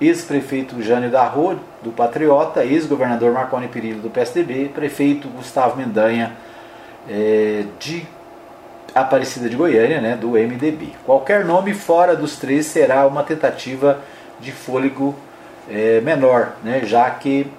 ex-prefeito 0.00 0.82
Jânio 0.82 1.10
Darro, 1.10 1.58
do 1.82 1.90
Patriota, 1.90 2.64
ex-governador 2.64 3.32
Marconi 3.32 3.68
Perillo, 3.68 4.00
do 4.00 4.10
PSDB, 4.10 4.70
prefeito 4.74 5.28
Gustavo 5.28 5.76
Mendanha, 5.76 6.32
é, 7.08 7.64
de 7.78 8.06
Aparecida 8.94 9.48
de 9.48 9.56
Goiânia, 9.56 10.00
né, 10.00 10.16
do 10.16 10.30
MDB. 10.30 10.92
Qualquer 11.04 11.44
nome 11.44 11.74
fora 11.74 12.14
dos 12.14 12.36
três 12.36 12.66
será 12.66 13.06
uma 13.06 13.22
tentativa 13.22 14.00
de 14.40 14.52
fôlego 14.52 15.14
é, 15.68 16.00
menor, 16.00 16.52
né, 16.62 16.82
já 16.84 17.08
que 17.10 17.50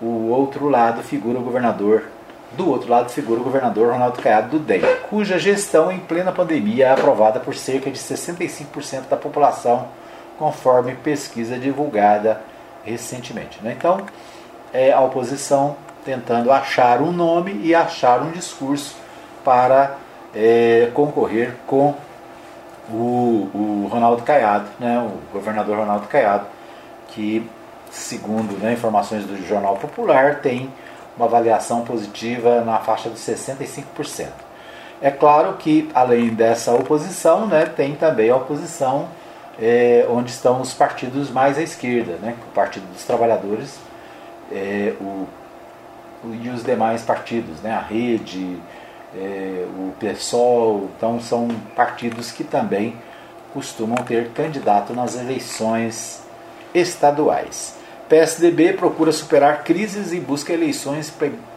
o 0.00 0.28
outro 0.28 0.68
lado 0.68 1.02
figura 1.02 1.38
o 1.38 1.42
governador, 1.42 2.04
do 2.56 2.68
outro 2.68 2.90
lado 2.90 3.10
figura 3.10 3.40
o 3.40 3.44
governador 3.44 3.92
Ronaldo 3.92 4.20
Caiado 4.20 4.50
do 4.50 4.58
DEM, 4.58 4.80
cuja 5.08 5.38
gestão 5.38 5.90
em 5.90 5.98
plena 5.98 6.32
pandemia 6.32 6.86
é 6.86 6.90
aprovada 6.92 7.40
por 7.40 7.54
cerca 7.54 7.90
de 7.90 7.98
65% 7.98 9.08
da 9.08 9.16
população 9.16 9.88
conforme 10.38 10.94
pesquisa 10.94 11.58
divulgada 11.58 12.40
recentemente. 12.84 13.62
Né? 13.62 13.74
Então, 13.76 14.00
é 14.72 14.92
a 14.92 15.00
oposição 15.00 15.76
tentando 16.04 16.52
achar 16.52 17.00
um 17.00 17.12
nome 17.12 17.60
e 17.62 17.74
achar 17.74 18.20
um 18.20 18.30
discurso 18.30 18.96
para 19.44 19.96
é, 20.34 20.90
concorrer 20.92 21.54
com 21.66 21.94
o, 22.90 23.48
o, 23.54 23.88
Ronaldo 23.90 24.22
Caiado, 24.22 24.68
né? 24.78 24.98
o 24.98 25.32
governador 25.32 25.78
Ronaldo 25.78 26.06
Caiado, 26.08 26.46
que, 27.08 27.48
segundo 27.90 28.58
né, 28.58 28.72
informações 28.72 29.24
do 29.24 29.36
Jornal 29.46 29.76
Popular, 29.76 30.40
tem 30.40 30.70
uma 31.16 31.26
avaliação 31.26 31.82
positiva 31.82 32.60
na 32.62 32.78
faixa 32.78 33.08
de 33.08 33.16
65%. 33.16 34.28
É 35.00 35.10
claro 35.10 35.54
que, 35.54 35.90
além 35.94 36.30
dessa 36.30 36.72
oposição, 36.72 37.46
né, 37.46 37.66
tem 37.66 37.94
também 37.94 38.30
a 38.30 38.36
oposição 38.36 39.08
é, 39.60 40.06
onde 40.08 40.30
estão 40.30 40.60
os 40.60 40.72
partidos 40.72 41.30
mais 41.30 41.58
à 41.58 41.62
esquerda, 41.62 42.16
né? 42.20 42.34
o 42.48 42.54
Partido 42.54 42.86
dos 42.92 43.04
Trabalhadores 43.04 43.78
é, 44.50 44.94
o, 45.00 45.26
o, 46.24 46.34
e 46.42 46.48
os 46.48 46.64
demais 46.64 47.02
partidos, 47.02 47.60
né? 47.60 47.72
a 47.72 47.80
Rede, 47.80 48.58
é, 49.16 49.64
o 49.76 49.92
PSOL, 49.98 50.90
então 50.96 51.20
são 51.20 51.48
partidos 51.76 52.32
que 52.32 52.42
também 52.42 52.96
costumam 53.52 53.96
ter 54.04 54.30
candidato 54.30 54.92
nas 54.92 55.16
eleições 55.16 56.22
estaduais. 56.74 57.76
PSDB 58.14 58.74
procura 58.74 59.10
superar 59.10 59.64
crises 59.64 60.12
e 60.12 60.20
busca 60.20 60.52
eleições 60.52 61.12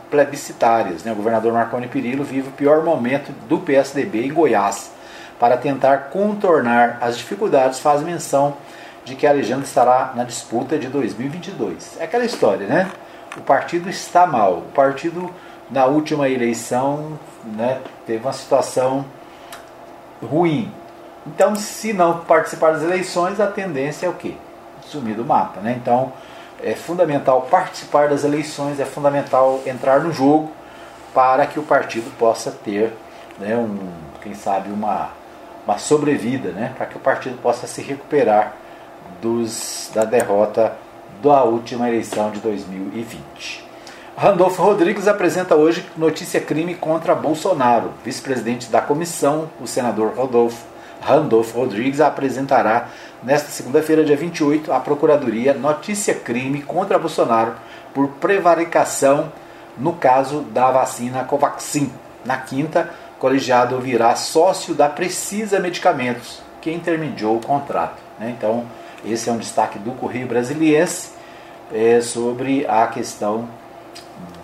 plebiscitárias. 0.09 1.03
Né? 1.03 1.11
O 1.11 1.15
governador 1.15 1.53
Marconi 1.53 1.87
Perillo 1.87 2.23
vive 2.23 2.49
o 2.49 2.51
pior 2.51 2.83
momento 2.83 3.31
do 3.47 3.59
PSDB 3.59 4.25
em 4.25 4.33
Goiás 4.33 4.91
para 5.39 5.55
tentar 5.55 6.09
contornar 6.09 6.97
as 6.99 7.15
dificuldades, 7.15 7.77
faz 7.77 8.01
menção 8.01 8.57
de 9.05 9.13
que 9.13 9.27
a 9.27 9.31
legenda 9.31 9.63
estará 9.63 10.13
na 10.15 10.23
disputa 10.23 10.79
de 10.79 10.87
2022. 10.87 11.97
É 11.99 12.05
aquela 12.05 12.25
história, 12.25 12.65
né? 12.65 12.89
O 13.37 13.41
partido 13.41 13.87
está 13.87 14.25
mal. 14.25 14.57
O 14.57 14.71
partido, 14.73 15.29
na 15.69 15.85
última 15.85 16.27
eleição, 16.27 17.19
né, 17.45 17.81
teve 18.07 18.25
uma 18.25 18.33
situação 18.33 19.05
ruim. 20.23 20.71
Então, 21.27 21.55
se 21.55 21.93
não 21.93 22.21
participar 22.21 22.71
das 22.71 22.81
eleições, 22.81 23.39
a 23.39 23.45
tendência 23.45 24.07
é 24.07 24.09
o 24.09 24.13
quê? 24.13 24.33
Sumir 24.87 25.13
do 25.13 25.23
mapa, 25.23 25.61
né? 25.61 25.77
Então, 25.79 26.11
é 26.63 26.73
fundamental 26.73 27.43
participar 27.43 28.09
das 28.09 28.23
eleições, 28.23 28.79
é 28.79 28.85
fundamental 28.85 29.61
entrar 29.65 30.01
no 30.01 30.11
jogo 30.11 30.51
para 31.13 31.45
que 31.45 31.59
o 31.59 31.63
partido 31.63 32.11
possa 32.17 32.51
ter, 32.51 32.93
né, 33.39 33.55
um, 33.55 33.77
quem 34.21 34.33
sabe, 34.33 34.69
uma 34.71 35.09
uma 35.67 35.77
sobrevida, 35.77 36.51
né, 36.51 36.73
para 36.77 36.85
que 36.85 36.95
o 36.95 36.99
partido 36.99 37.37
possa 37.41 37.67
se 37.67 37.81
recuperar 37.81 38.53
dos, 39.21 39.91
da 39.93 40.05
derrota 40.05 40.77
da 41.21 41.43
última 41.43 41.89
eleição 41.89 42.31
de 42.31 42.39
2020. 42.39 43.67
Randolfo 44.15 44.63
Rodrigues 44.63 45.07
apresenta 45.07 45.55
hoje 45.55 45.85
notícia 45.97 46.39
crime 46.39 46.73
contra 46.73 47.13
Bolsonaro. 47.13 47.91
Vice-presidente 48.03 48.69
da 48.69 48.81
comissão, 48.81 49.49
o 49.61 49.67
senador 49.67 50.13
Rodolfo, 50.15 50.65
Randolfo 51.01 51.59
Rodrigues, 51.59 51.99
apresentará 51.99 52.87
nesta 53.23 53.49
segunda-feira, 53.49 54.03
dia 54.03 54.15
28, 54.15 54.71
à 54.71 54.79
Procuradoria 54.79 55.53
notícia 55.53 56.13
crime 56.13 56.61
contra 56.61 56.99
Bolsonaro 56.99 57.55
por 57.93 58.07
prevaricação 58.09 59.31
no 59.77 59.93
caso 59.93 60.41
da 60.41 60.71
vacina 60.71 61.23
Covaxin. 61.23 61.91
Na 62.25 62.37
quinta, 62.37 62.89
o 63.15 63.19
colegiado 63.19 63.75
ouvirá 63.75 64.15
sócio 64.15 64.73
da 64.73 64.89
Precisa 64.89 65.59
Medicamentos, 65.59 66.41
que 66.61 66.71
intermediou 66.71 67.37
o 67.37 67.41
contrato. 67.41 67.97
Né? 68.19 68.33
Então, 68.37 68.65
esse 69.05 69.29
é 69.29 69.31
um 69.31 69.37
destaque 69.37 69.79
do 69.79 69.91
Correio 69.91 70.27
Brasiliense 70.27 71.11
é, 71.73 72.01
sobre 72.01 72.65
a 72.67 72.87
questão 72.87 73.47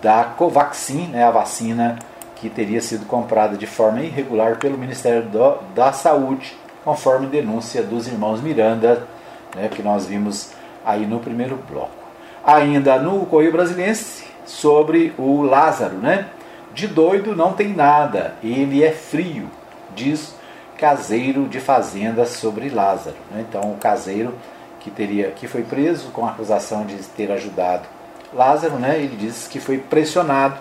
da 0.02 0.24
Covaxin, 0.24 1.08
né, 1.08 1.24
a 1.24 1.30
vacina 1.30 1.98
que 2.36 2.50
teria 2.50 2.80
sido 2.80 3.06
comprada 3.06 3.56
de 3.56 3.66
forma 3.66 4.02
irregular 4.02 4.56
pelo 4.56 4.76
Ministério 4.76 5.26
da 5.74 5.92
Saúde, 5.92 6.54
conforme 6.84 7.26
denúncia 7.26 7.82
dos 7.82 8.06
irmãos 8.06 8.40
Miranda, 8.40 9.06
né, 9.54 9.68
que 9.68 9.82
nós 9.82 10.06
vimos 10.06 10.50
aí 10.84 11.06
no 11.06 11.18
primeiro 11.18 11.58
bloco. 11.68 12.04
Ainda 12.44 12.98
no 12.98 13.24
Correio 13.24 13.52
Brasiliense, 13.52 14.24
sobre 14.44 15.14
o 15.16 15.42
Lázaro, 15.42 15.96
né? 15.96 16.28
De 16.74 16.86
doido 16.86 17.34
não 17.34 17.52
tem 17.52 17.68
nada, 17.68 18.34
ele 18.42 18.82
é 18.82 18.90
frio, 18.90 19.48
diz 19.94 20.34
caseiro 20.76 21.46
de 21.48 21.60
fazenda 21.60 22.26
sobre 22.26 22.68
Lázaro. 22.68 23.16
Né? 23.30 23.44
Então, 23.48 23.72
o 23.72 23.76
caseiro 23.76 24.34
que 24.80 24.90
teria 24.90 25.30
que 25.30 25.46
foi 25.46 25.62
preso 25.62 26.08
com 26.08 26.26
a 26.26 26.30
acusação 26.30 26.84
de 26.84 26.96
ter 26.96 27.30
ajudado 27.30 27.88
Lázaro, 28.34 28.74
né? 28.74 28.98
Ele 28.98 29.16
diz 29.16 29.46
que 29.46 29.60
foi 29.60 29.78
pressionado 29.78 30.58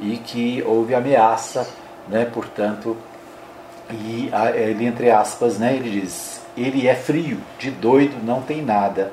e 0.00 0.16
que 0.16 0.62
houve 0.66 0.94
ameaça, 0.94 1.66
né? 2.08 2.24
Portanto, 2.24 2.96
e 3.92 4.30
ele 4.54 4.86
entre 4.86 5.10
aspas, 5.10 5.58
né? 5.58 5.74
Ele 5.74 6.00
diz: 6.00 6.40
ele 6.56 6.86
é 6.86 6.94
frio, 6.94 7.38
de 7.58 7.70
doido 7.70 8.16
não 8.24 8.42
tem 8.42 8.62
nada, 8.62 9.12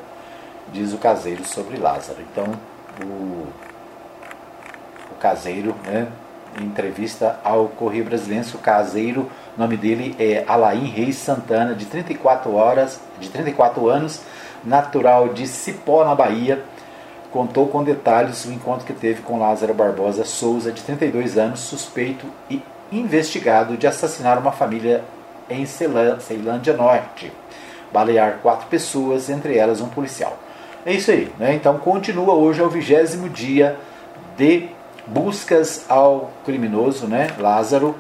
diz 0.71 0.93
o 0.93 0.97
caseiro 0.97 1.45
sobre 1.45 1.77
Lázaro. 1.77 2.19
Então, 2.31 2.45
o, 3.03 3.47
o 5.11 5.15
caseiro, 5.19 5.75
né? 5.85 6.07
Em 6.59 6.65
entrevista 6.65 7.39
ao 7.43 7.67
Correio 7.67 8.05
Brasileiro, 8.05 8.47
o 8.55 8.57
caseiro, 8.57 9.29
o 9.55 9.59
nome 9.59 9.77
dele 9.77 10.15
é 10.17 10.43
Alain 10.47 10.87
Reis 10.87 11.15
Santana, 11.17 11.75
de 11.75 11.85
34 11.85 12.51
horas, 12.53 12.99
de 13.19 13.29
34 13.29 13.87
anos, 13.87 14.21
natural 14.63 15.29
de 15.29 15.47
Cipó, 15.47 16.03
na 16.03 16.15
Bahia 16.15 16.63
contou 17.31 17.67
com 17.67 17.83
detalhes 17.83 18.45
o 18.45 18.51
encontro 18.51 18.85
que 18.85 18.93
teve 18.93 19.21
com 19.21 19.39
Lázaro 19.39 19.73
Barbosa 19.73 20.25
Souza, 20.25 20.71
de 20.71 20.81
32 20.81 21.37
anos, 21.37 21.59
suspeito 21.59 22.25
e 22.49 22.61
investigado 22.91 23.77
de 23.77 23.87
assassinar 23.87 24.37
uma 24.37 24.51
família 24.51 25.03
em 25.49 25.65
Ceilândia 25.65 26.73
Norte, 26.73 27.31
balear 27.91 28.39
quatro 28.41 28.67
pessoas, 28.67 29.29
entre 29.29 29.57
elas 29.57 29.81
um 29.81 29.89
policial. 29.89 30.37
É 30.85 30.93
isso 30.93 31.11
aí, 31.11 31.31
né? 31.37 31.53
Então 31.53 31.77
continua 31.77 32.33
hoje 32.33 32.61
é 32.61 32.63
o 32.63 32.69
vigésimo 32.69 33.29
dia 33.29 33.77
de 34.37 34.69
buscas 35.05 35.85
ao 35.89 36.31
criminoso, 36.45 37.07
né? 37.07 37.27
Lázaro. 37.37 37.95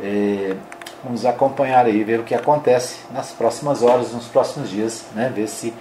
É, 0.00 0.54
vamos 1.04 1.24
acompanhar 1.24 1.86
aí, 1.86 2.02
ver 2.02 2.20
o 2.20 2.24
que 2.24 2.34
acontece 2.34 3.00
nas 3.12 3.30
próximas 3.32 3.82
horas, 3.82 4.12
nos 4.12 4.26
próximos 4.26 4.70
dias, 4.70 5.04
né? 5.14 5.32
Ver 5.34 5.48
se 5.48 5.72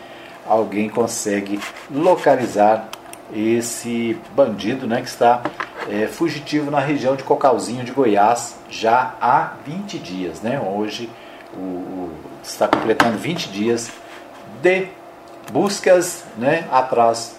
alguém 0.47 0.89
consegue 0.89 1.59
localizar 1.89 2.87
esse 3.33 4.17
bandido 4.35 4.87
né, 4.87 5.01
que 5.01 5.07
está 5.07 5.41
é, 5.89 6.07
fugitivo 6.07 6.69
na 6.69 6.79
região 6.79 7.15
de 7.15 7.23
Cocalzinho 7.23 7.83
de 7.83 7.91
Goiás 7.91 8.55
já 8.69 9.13
há 9.21 9.53
20 9.65 9.99
dias. 9.99 10.41
Né? 10.41 10.59
Hoje 10.59 11.09
o, 11.53 11.59
o, 11.59 12.11
está 12.43 12.67
completando 12.67 13.17
20 13.17 13.49
dias 13.49 13.91
de 14.61 14.87
buscas 15.51 16.23
né, 16.37 16.67
atrás 16.71 17.35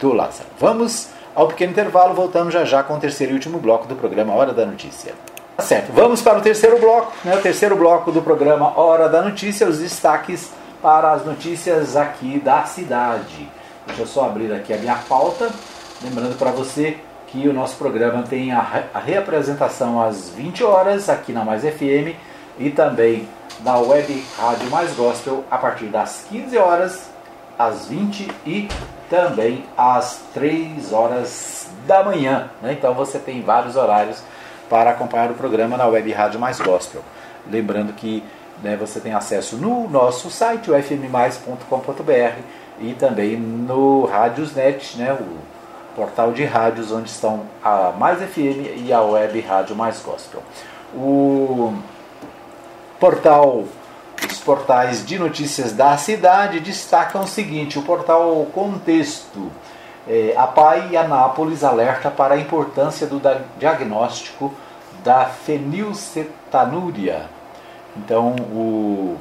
do 0.00 0.12
Lázaro. 0.12 0.48
Vamos 0.58 1.08
ao 1.34 1.48
pequeno 1.48 1.72
intervalo, 1.72 2.14
voltamos 2.14 2.52
já 2.52 2.64
já 2.64 2.82
com 2.82 2.94
o 2.94 2.98
terceiro 2.98 3.32
e 3.32 3.34
último 3.34 3.58
bloco 3.58 3.86
do 3.86 3.94
programa 3.94 4.34
Hora 4.34 4.52
da 4.52 4.66
Notícia. 4.66 5.14
Tá 5.56 5.62
certo, 5.62 5.92
vamos 5.92 6.22
para 6.22 6.38
o 6.38 6.42
terceiro 6.42 6.78
bloco, 6.78 7.12
né, 7.24 7.36
o 7.36 7.40
terceiro 7.40 7.76
bloco 7.76 8.10
do 8.10 8.22
programa 8.22 8.78
Hora 8.78 9.08
da 9.08 9.22
Notícia, 9.22 9.68
os 9.68 9.78
destaques 9.78 10.50
para 10.80 11.12
as 11.12 11.24
notícias 11.24 11.94
aqui 11.94 12.40
da 12.40 12.64
cidade. 12.64 13.48
Deixa 13.86 14.02
eu 14.02 14.06
só 14.06 14.26
abrir 14.26 14.52
aqui 14.52 14.72
a 14.72 14.78
minha 14.78 14.96
pauta, 15.08 15.50
lembrando 16.02 16.36
para 16.36 16.50
você 16.50 16.98
que 17.32 17.48
o 17.48 17.52
nosso 17.52 17.76
programa 17.76 18.22
tem 18.22 18.52
a, 18.52 18.84
a 18.92 18.98
reapresentação 18.98 20.00
às 20.02 20.28
20 20.28 20.62
horas 20.62 21.08
aqui 21.08 21.32
na 21.32 21.42
Mais 21.42 21.62
FM 21.62 22.14
e 22.58 22.68
também 22.68 23.26
na 23.64 23.78
web 23.78 24.22
Rádio 24.38 24.70
Mais 24.70 24.94
Gospel 24.94 25.42
a 25.50 25.56
partir 25.56 25.86
das 25.86 26.26
15 26.28 26.58
horas, 26.58 27.10
às 27.58 27.88
20 27.88 28.30
e 28.46 28.68
também 29.08 29.64
às 29.78 30.20
3 30.34 30.92
horas 30.92 31.68
da 31.86 32.04
manhã. 32.04 32.50
Né? 32.60 32.74
Então 32.74 32.92
você 32.92 33.18
tem 33.18 33.40
vários 33.40 33.76
horários 33.76 34.22
para 34.68 34.90
acompanhar 34.90 35.30
o 35.30 35.34
programa 35.34 35.78
na 35.78 35.86
web 35.86 36.12
Rádio 36.12 36.38
Mais 36.38 36.60
Gospel. 36.60 37.02
Lembrando 37.50 37.94
que 37.94 38.22
né, 38.62 38.76
você 38.76 39.00
tem 39.00 39.14
acesso 39.14 39.56
no 39.56 39.88
nosso 39.88 40.30
site, 40.30 40.70
o 40.70 40.82
fmmais.com.br 40.82 42.42
e 42.78 42.92
também 42.92 43.38
no 43.38 44.04
Rádiosnet, 44.04 44.98
né, 44.98 45.14
o 45.14 45.61
portal 45.94 46.32
de 46.32 46.44
rádios 46.44 46.92
onde 46.92 47.08
estão 47.08 47.44
a 47.62 47.92
Mais 47.92 48.18
FM 48.18 48.84
e 48.84 48.92
a 48.92 49.00
Web 49.00 49.40
Rádio 49.40 49.76
Mais 49.76 50.00
Gospel. 50.00 50.42
O 50.94 51.72
portal, 53.00 53.64
os 54.30 54.38
portais 54.38 55.04
de 55.04 55.18
notícias 55.18 55.72
da 55.72 55.96
cidade 55.96 56.60
destacam 56.60 57.22
o 57.22 57.26
seguinte: 57.26 57.78
o 57.78 57.82
portal 57.82 58.46
Contexto. 58.52 59.50
É, 60.08 60.34
a 60.36 60.48
PAI 60.48 60.96
Anápolis 60.96 61.62
alerta 61.62 62.10
para 62.10 62.34
a 62.34 62.36
importância 62.36 63.06
do 63.06 63.22
diagnóstico 63.56 64.52
da 65.04 65.26
fenilcetanúria 65.26 67.30
então, 67.96 68.34
o, 68.36 69.16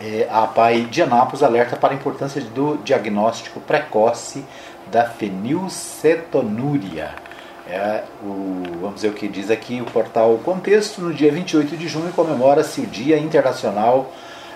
é, 0.00 0.28
a 0.30 0.46
PAI 0.46 0.82
de 0.82 1.02
Anápolis 1.02 1.42
alerta 1.42 1.76
para 1.76 1.92
a 1.92 1.96
importância 1.96 2.40
do 2.40 2.78
diagnóstico 2.78 3.60
precoce 3.60 4.44
da 4.90 5.04
fenilcetonúria. 5.04 7.14
É, 7.68 8.02
o, 8.22 8.62
vamos 8.80 9.00
ver 9.00 9.08
o 9.08 9.12
que 9.12 9.28
diz 9.28 9.50
aqui 9.50 9.80
o 9.80 9.84
portal 9.84 10.36
Contexto. 10.44 11.00
No 11.00 11.14
dia 11.14 11.30
28 11.30 11.76
de 11.76 11.86
junho 11.86 12.12
comemora-se 12.12 12.80
o 12.80 12.86
Dia 12.86 13.16
Internacional 13.16 14.12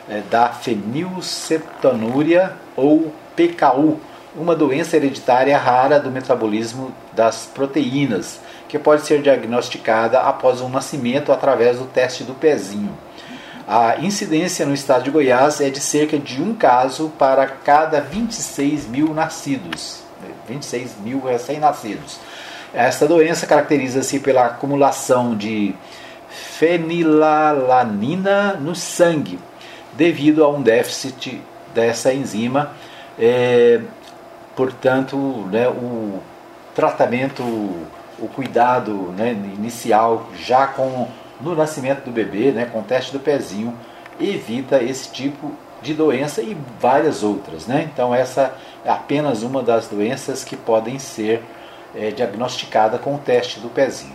é, 0.09 0.21
da 0.31 0.49
Fenilcetonúria 0.49 2.53
ou 2.77 3.13
PKU, 3.37 4.01
uma 4.37 4.57
doença 4.57 4.97
hereditária 4.97 5.57
rara 5.57 6.01
do 6.01 6.11
metabolismo 6.11 6.93
das 7.13 7.47
proteínas, 7.47 8.41
que 8.69 8.77
pode 8.79 9.03
ser 9.03 9.23
diagnosticada 9.23 10.21
após 10.21 10.61
o 10.61 10.69
nascimento 10.69 11.31
através 11.31 11.79
do 11.79 11.85
teste 11.85 12.25
do 12.25 12.35
pezinho. 12.35 12.93
A 13.67 13.97
incidência 13.99 14.67
no 14.67 14.75
estado 14.75 15.05
de 15.05 15.11
Goiás 15.11 15.59
é 15.61 15.71
de 15.71 15.81
cerca 15.81 16.19
de 16.19 16.43
um 16.43 16.55
caso 16.55 17.11
para 17.19 17.47
cada 17.47 18.01
26 18.01 18.89
mil 18.89 19.15
nascidos. 19.15 20.04
26 20.49 20.97
mil 21.03 21.21
recém-nascidos. 21.21 22.19
Esta 22.73 23.07
doença 23.07 23.47
caracteriza-se 23.47 24.21
pela 24.21 24.47
acumulação 24.47 25.37
de 25.37 25.75
fenilalanina 26.29 28.55
no 28.55 28.75
sangue, 28.75 29.39
devido 29.93 30.43
a 30.43 30.49
um 30.49 30.61
déficit 30.61 31.41
dessa 31.73 32.13
enzima. 32.13 32.73
É, 33.19 33.81
portanto, 34.57 35.17
né, 35.53 35.69
o 35.69 36.21
tratamento, 36.75 37.43
o 37.43 38.29
cuidado 38.35 39.13
né, 39.17 39.33
inicial 39.33 40.29
já 40.37 40.67
com 40.67 41.09
no 41.41 41.55
nascimento 41.55 42.05
do 42.05 42.11
bebê, 42.11 42.53
né, 42.53 42.67
com 42.67 42.81
o 42.81 42.83
teste 42.83 43.13
do 43.13 43.21
pezinho, 43.21 43.75
evita 44.21 44.83
esse 44.83 45.11
tipo 45.11 45.53
de 45.85 45.95
doença 45.95 46.43
e 46.43 46.57
várias 46.81 47.23
outras. 47.23 47.67
Né? 47.67 47.89
Então, 47.93 48.15
essa 48.15 48.55
é 48.85 48.91
apenas 48.91 49.43
uma 49.43 49.63
das 49.63 49.87
doenças 49.87 50.43
que 50.43 50.57
podem 50.57 50.99
ser 50.99 51.43
é, 51.95 52.11
diagnosticadas 52.11 53.01
com 53.01 53.15
o 53.15 53.19
teste 53.19 53.61
do 53.61 53.69
pezinho. 53.69 54.15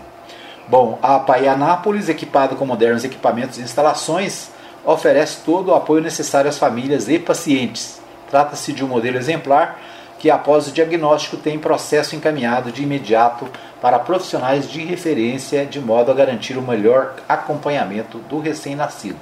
Bom, 0.68 1.00
a 1.02 1.20
Paianápolis, 1.20 2.10
equipada 2.10 2.56
com 2.56 2.66
modernos 2.66 3.04
equipamentos 3.04 3.58
e 3.58 3.62
instalações, 3.62 4.50
oferece 4.86 5.40
todo 5.46 5.70
o 5.70 5.76
apoio 5.76 6.02
necessário 6.02 6.50
às 6.50 6.58
famílias 6.58 7.08
e 7.08 7.18
pacientes. 7.18 8.02
Trata-se 8.30 8.74
de 8.74 8.84
um 8.84 8.88
modelo 8.88 9.18
exemplar 9.18 9.80
que 10.20 10.30
após 10.30 10.68
o 10.68 10.72
diagnóstico 10.72 11.38
tem 11.38 11.58
processo 11.58 12.16
encaminhado 12.16 12.72
de 12.72 12.84
imediato 12.84 13.48
para 13.82 13.98
profissionais 13.98 14.70
de 14.70 14.84
referência 14.84 15.66
de 15.66 15.80
modo 15.80 16.12
a 16.12 16.14
garantir 16.14 16.58
o 16.58 16.62
melhor 16.62 17.16
acompanhamento 17.28 18.18
do 18.20 18.40
recém-nascido. 18.40 19.18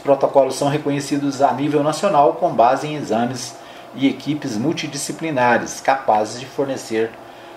Os 0.00 0.04
protocolos 0.04 0.54
são 0.54 0.68
reconhecidos 0.68 1.42
a 1.42 1.52
nível 1.52 1.82
nacional 1.82 2.32
com 2.32 2.54
base 2.54 2.86
em 2.86 2.96
exames 2.96 3.54
e 3.94 4.08
equipes 4.08 4.56
multidisciplinares 4.56 5.78
capazes 5.78 6.40
de 6.40 6.46
fornecer 6.46 7.10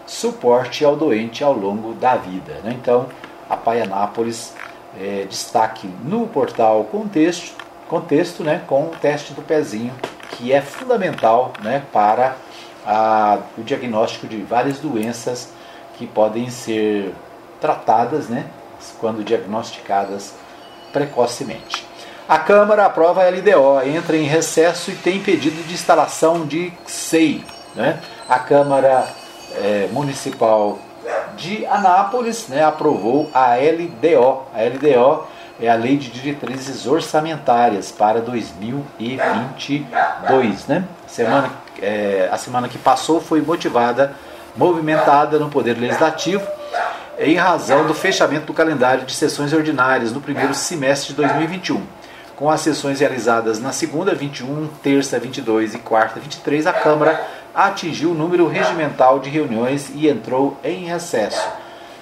suporte 0.06 0.84
ao 0.84 0.94
doente 0.94 1.41
ao 1.41 1.54
longo 1.54 1.94
da 1.94 2.18
vida. 2.18 2.56
Né? 2.62 2.78
Então, 2.78 3.08
a 3.50 3.56
Pai 3.56 3.82
Anápolis 3.82 4.54
é, 5.00 5.26
destaque 5.30 5.88
no 6.04 6.28
portal 6.28 6.84
Contexto, 6.84 7.56
contexto 7.88 8.44
né, 8.44 8.62
com 8.68 8.88
o 8.88 8.89
teste 8.89 9.32
do 9.32 9.41
pezinho, 9.41 9.94
que 10.32 10.52
é 10.52 10.60
fundamental 10.60 11.54
né, 11.62 11.82
para 11.94 12.36
a, 12.86 13.39
o 13.58 13.64
diagnóstico 13.64 14.28
de 14.28 14.41
várias 14.41 14.80
doenças 14.80 15.54
que 15.98 16.06
podem 16.06 16.50
ser 16.50 17.14
tratadas 17.62 18.28
né, 18.28 18.48
quando 19.00 19.24
diagnosticadas 19.24 20.34
precocemente. 20.91 21.82
A 22.28 22.39
Câmara 22.39 22.86
aprova 22.86 23.21
a 23.21 23.30
LDO, 23.30 23.82
entra 23.86 24.15
em 24.15 24.24
recesso 24.24 24.91
e 24.91 24.95
tem 24.95 25.19
pedido 25.19 25.61
de 25.67 25.74
instalação 25.74 26.45
de 26.45 26.71
SEI. 26.86 27.43
Né? 27.76 27.99
A 28.30 28.39
Câmara 28.39 29.05
é, 29.57 29.89
Municipal 29.91 30.80
de 31.36 31.65
Anápolis 31.65 32.47
né, 32.47 32.63
aprovou 32.63 33.30
a 33.34 33.55
LDO. 33.55 34.43
A 34.53 34.63
LDO 34.63 35.28
é 35.59 35.69
a 35.69 35.76
Lei 35.76 35.97
de 35.97 36.09
Diretrizes 36.09 36.88
Orçamentárias 36.88 37.91
para 37.91 38.21
2022. 38.21 40.67
Né? 40.67 40.86
Semana, 41.05 41.51
é, 41.82 42.30
a 42.32 42.38
semana 42.38 42.69
que 42.69 42.78
passou 42.78 43.19
foi 43.19 43.41
motivada, 43.41 44.15
movimentada 44.55 45.38
no 45.38 45.49
Poder 45.49 45.78
Legislativo 45.78 46.47
em 47.19 47.36
razão 47.36 47.86
do 47.86 47.93
fechamento 47.93 48.45
do 48.45 48.53
calendário 48.53 49.05
de 49.05 49.13
sessões 49.13 49.51
ordinárias 49.51 50.13
no 50.13 50.21
primeiro 50.21 50.53
semestre 50.53 51.09
de 51.09 51.15
2021. 51.15 51.86
Com 52.36 52.49
as 52.49 52.61
sessões 52.61 52.99
realizadas 52.99 53.59
na 53.59 53.71
segunda, 53.71 54.15
21, 54.15 54.67
terça, 54.81 55.19
22 55.19 55.75
e 55.75 55.79
quarta, 55.79 56.19
23, 56.19 56.65
a 56.67 56.73
Câmara 56.73 57.25
atingiu 57.53 58.11
o 58.11 58.15
número 58.15 58.47
regimental 58.47 59.19
de 59.19 59.29
reuniões 59.29 59.91
e 59.93 60.07
entrou 60.07 60.57
em 60.63 60.86
recesso. 60.86 61.47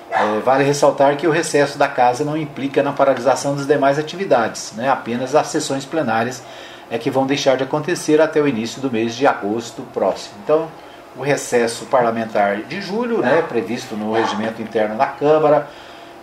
É, 0.10 0.40
vale 0.40 0.64
ressaltar 0.64 1.16
que 1.18 1.28
o 1.28 1.32
recesso 1.32 1.78
da 1.78 1.88
casa 1.88 2.24
não 2.24 2.36
implica 2.38 2.84
na 2.84 2.92
paralisação 2.92 3.56
das 3.56 3.66
demais 3.66 3.98
atividades, 3.98 4.74
né? 4.76 4.90
apenas 4.90 5.36
as 5.36 5.48
sessões 5.48 5.86
plenárias 5.86 6.44
é 6.90 6.98
que 6.98 7.10
vão 7.10 7.26
deixar 7.26 7.56
de 7.56 7.64
acontecer 7.64 8.20
até 8.20 8.42
o 8.42 8.48
início 8.48 8.82
do 8.82 8.92
mês 8.92 9.16
de 9.16 9.26
agosto 9.26 9.82
próximo. 9.94 10.36
Então, 10.44 10.68
o 11.16 11.22
recesso 11.22 11.86
parlamentar 11.86 12.58
de 12.64 12.82
julho, 12.82 13.20
né, 13.20 13.42
previsto 13.42 13.96
no 13.96 14.14
regimento 14.14 14.62
interno 14.62 14.98
da 14.98 15.08
Câmara, 15.08 15.68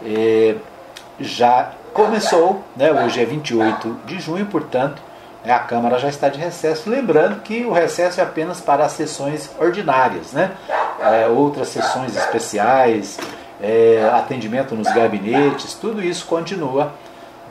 é, 0.05 0.57
já 1.19 1.73
começou, 1.93 2.65
né, 2.77 2.93
hoje 2.93 3.21
é 3.21 3.25
28 3.25 3.97
de 4.07 4.21
junho, 4.21 4.47
portanto, 4.47 5.03
né, 5.45 5.53
a 5.53 5.59
Câmara 5.59 5.99
já 5.99 6.09
está 6.09 6.29
de 6.29 6.39
recesso. 6.39 6.89
Lembrando 6.89 7.41
que 7.43 7.65
o 7.65 7.73
recesso 7.73 8.21
é 8.21 8.23
apenas 8.23 8.61
para 8.61 8.85
as 8.85 8.93
sessões 8.93 9.51
ordinárias, 9.59 10.33
né? 10.33 10.53
É, 11.01 11.29
outras 11.29 11.69
sessões 11.69 12.17
especiais, 12.17 13.19
é, 13.61 14.11
atendimento 14.13 14.75
nos 14.75 14.93
gabinetes, 14.93 15.75
tudo 15.75 16.03
isso 16.03 16.27
continua 16.27 16.93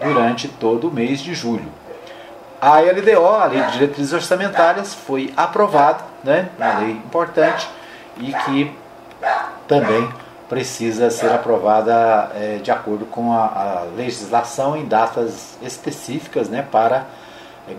durante 0.02 0.48
todo 0.48 0.90
o 0.90 0.92
mês 0.92 1.20
de 1.20 1.34
julho. 1.34 1.72
A 2.60 2.80
LDO, 2.80 3.26
a 3.26 3.46
Lei 3.46 3.62
de 3.62 3.72
Diretrizes 3.74 4.14
Orçamentárias, 4.14 4.94
foi 4.94 5.34
aprovada, 5.38 6.04
né, 6.24 6.50
uma 6.58 6.80
lei 6.80 6.92
importante 6.92 7.70
e 8.18 8.34
que 8.34 8.76
também 9.68 10.10
precisa 10.50 11.10
ser 11.10 11.32
aprovada 11.32 12.32
é, 12.36 12.60
de 12.62 12.72
acordo 12.72 13.06
com 13.06 13.34
a, 13.34 13.46
a, 13.46 13.84
legislação 13.96 14.78
em 14.78 14.86
datas 14.86 15.58
específicas 15.62 16.48
né, 16.50 16.66
para 16.72 17.06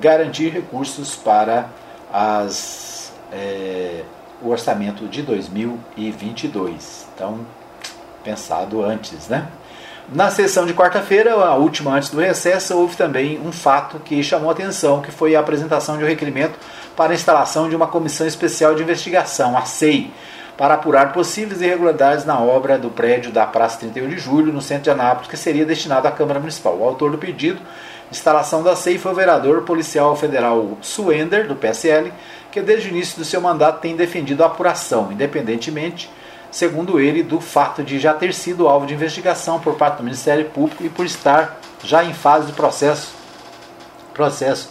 garantir 0.01 0.51
recursos 0.51 1.17
para 1.17 1.67
as, 2.13 3.13
é, 3.33 4.03
o 4.43 4.51
orçamento 4.51 5.07
de 5.07 5.23
2022. 5.23 7.07
Então, 7.15 7.41
pensado 8.23 8.85
antes, 8.85 9.29
né? 9.29 9.49
Na 10.11 10.31
sessão 10.31 10.65
de 10.65 10.73
quarta-feira, 10.73 11.35
a 11.35 11.55
última 11.55 11.93
antes 11.93 12.09
do 12.09 12.19
recesso, 12.19 12.75
houve 12.75 12.97
também 12.97 13.39
um 13.45 13.53
fato 13.53 13.99
que 13.99 14.23
chamou 14.23 14.49
a 14.49 14.53
atenção, 14.53 15.03
que 15.03 15.11
foi 15.11 15.37
a 15.37 15.41
apresentação 15.41 15.99
de 15.99 16.05
um 16.05 16.07
requerimento 16.07 16.59
para 16.97 17.13
a 17.13 17.15
instalação 17.15 17.69
de 17.69 17.77
uma 17.77 17.87
comissão 17.87 18.27
especial 18.27 18.75
de 18.75 18.83
investigação, 18.83 19.57
a 19.57 19.67
SEI, 19.67 20.11
para 20.59 20.75
apurar 20.75 21.13
possíveis 21.13 21.63
irregularidades 21.63 22.25
na 22.25 22.41
obra 22.41 22.77
do 22.77 22.91
prédio 22.91 23.31
da 23.31 23.47
Praça 23.47 23.79
31 23.79 24.09
de 24.09 24.19
Julho, 24.19 24.53
no 24.53 24.61
centro 24.61 24.83
de 24.83 24.91
Anápolis, 24.91 25.31
que 25.31 25.37
seria 25.37 25.65
destinado 25.65 26.09
à 26.09 26.11
Câmara 26.11 26.41
Municipal. 26.41 26.77
O 26.77 26.85
autor 26.85 27.13
do 27.13 27.17
pedido 27.17 27.63
instalação 28.11 28.63
da 28.63 28.75
SEI 28.75 28.99
foi 28.99 29.13
o 29.13 29.15
vereador 29.15 29.63
policial 29.63 30.17
federal 30.17 30.77
Suender, 30.81 31.47
do 31.47 31.55
PSL, 31.55 32.13
que 32.51 32.61
desde 32.61 32.89
o 32.89 32.91
início 32.91 33.19
do 33.19 33.25
seu 33.25 33.41
mandato 33.41 33.81
tem 33.81 33.95
defendido 33.95 34.43
a 34.43 34.47
apuração, 34.47 35.13
independentemente, 35.13 36.11
segundo 36.51 36.99
ele, 36.99 37.23
do 37.23 37.41
fato 37.41 37.83
de 37.83 38.01
já 38.01 38.13
ter 38.13 38.35
sido 38.35 38.67
alvo 38.67 38.87
de 38.87 38.95
investigação 38.95 39.61
por 39.61 39.77
parte 39.77 39.99
do 39.99 40.03
Ministério 40.03 40.47
Público 40.47 40.83
e 40.83 40.89
por 40.89 41.07
estar 41.07 41.61
já 41.85 42.03
em 42.03 42.15
fase 42.15 42.47
de 42.47 42.53
processo, 42.53 43.13
processo 44.13 44.71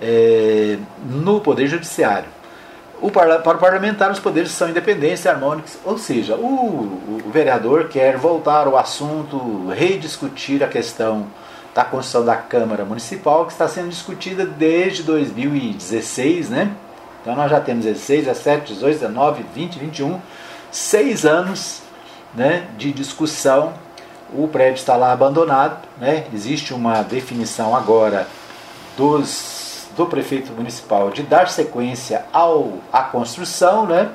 é, 0.00 0.78
no 1.04 1.40
Poder 1.40 1.66
Judiciário. 1.66 2.39
O, 3.00 3.10
para 3.10 3.38
o 3.38 3.58
parlamentar, 3.58 4.10
os 4.10 4.18
poderes 4.18 4.50
são 4.50 4.68
independentes 4.68 5.24
e 5.24 5.28
harmônicos, 5.28 5.78
ou 5.84 5.96
seja, 5.96 6.36
o, 6.36 7.22
o 7.24 7.30
vereador 7.30 7.88
quer 7.88 8.18
voltar 8.18 8.66
ao 8.66 8.76
assunto, 8.76 9.68
rediscutir 9.70 10.62
a 10.62 10.68
questão 10.68 11.26
da 11.74 11.82
Constituição 11.82 12.24
da 12.24 12.36
Câmara 12.36 12.84
Municipal, 12.84 13.46
que 13.46 13.52
está 13.52 13.66
sendo 13.66 13.88
discutida 13.88 14.44
desde 14.44 15.02
2016, 15.02 16.50
né? 16.50 16.72
Então 17.22 17.34
nós 17.34 17.50
já 17.50 17.60
temos 17.60 17.84
16, 17.84 18.26
17, 18.26 18.74
18, 18.74 18.98
19, 18.98 19.44
20, 19.54 19.78
21, 19.78 20.20
seis 20.70 21.24
anos 21.24 21.82
né, 22.34 22.66
de 22.76 22.92
discussão. 22.92 23.72
O 24.32 24.46
prédio 24.46 24.80
está 24.80 24.96
lá 24.96 25.12
abandonado, 25.12 25.78
né? 25.98 26.26
Existe 26.34 26.74
uma 26.74 27.02
definição 27.02 27.74
agora 27.74 28.26
dos, 28.96 29.69
do 29.96 30.06
prefeito 30.06 30.52
municipal 30.52 31.10
de 31.10 31.22
dar 31.22 31.48
sequência 31.48 32.24
ao, 32.32 32.74
à 32.92 33.02
construção, 33.02 33.86
né? 33.86 34.10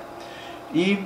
E, 0.74 1.06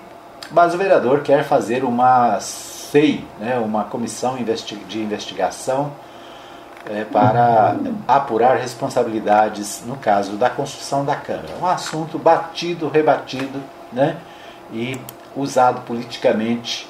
mas 0.51 0.73
o 0.73 0.77
vereador 0.77 1.21
quer 1.21 1.43
fazer 1.43 1.83
uma 1.83 2.39
SEI, 2.39 3.23
né, 3.39 3.57
uma 3.59 3.83
comissão 3.83 4.35
de 4.35 4.99
investigação 4.99 5.91
é, 6.89 7.03
para 7.03 7.75
apurar 8.07 8.57
responsabilidades 8.57 9.83
no 9.85 9.95
caso 9.95 10.37
da 10.37 10.49
construção 10.49 11.05
da 11.05 11.15
Câmara. 11.15 11.55
Um 11.61 11.67
assunto 11.67 12.17
batido, 12.17 12.87
rebatido 12.89 13.61
né, 13.91 14.17
e 14.73 14.99
usado 15.35 15.81
politicamente 15.81 16.87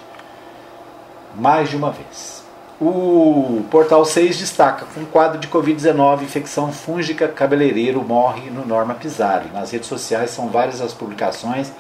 mais 1.36 1.70
de 1.70 1.76
uma 1.76 1.92
vez. 1.92 2.39
O 2.82 3.66
Portal 3.70 4.06
6 4.06 4.38
destaca: 4.38 4.86
com 4.96 5.04
quadro 5.04 5.38
de 5.38 5.50
Covid-19, 5.50 6.22
infecção 6.22 6.72
fúngica, 6.72 7.28
cabeleireiro 7.28 8.02
morre 8.02 8.50
no 8.50 8.66
Norma 8.66 8.94
Pisari. 8.94 9.50
Nas 9.54 9.72
redes 9.72 9.90
sociais 9.90 10.30
são 10.30 10.48
várias 10.48 10.80
as 10.80 10.94
publicações 10.94 11.74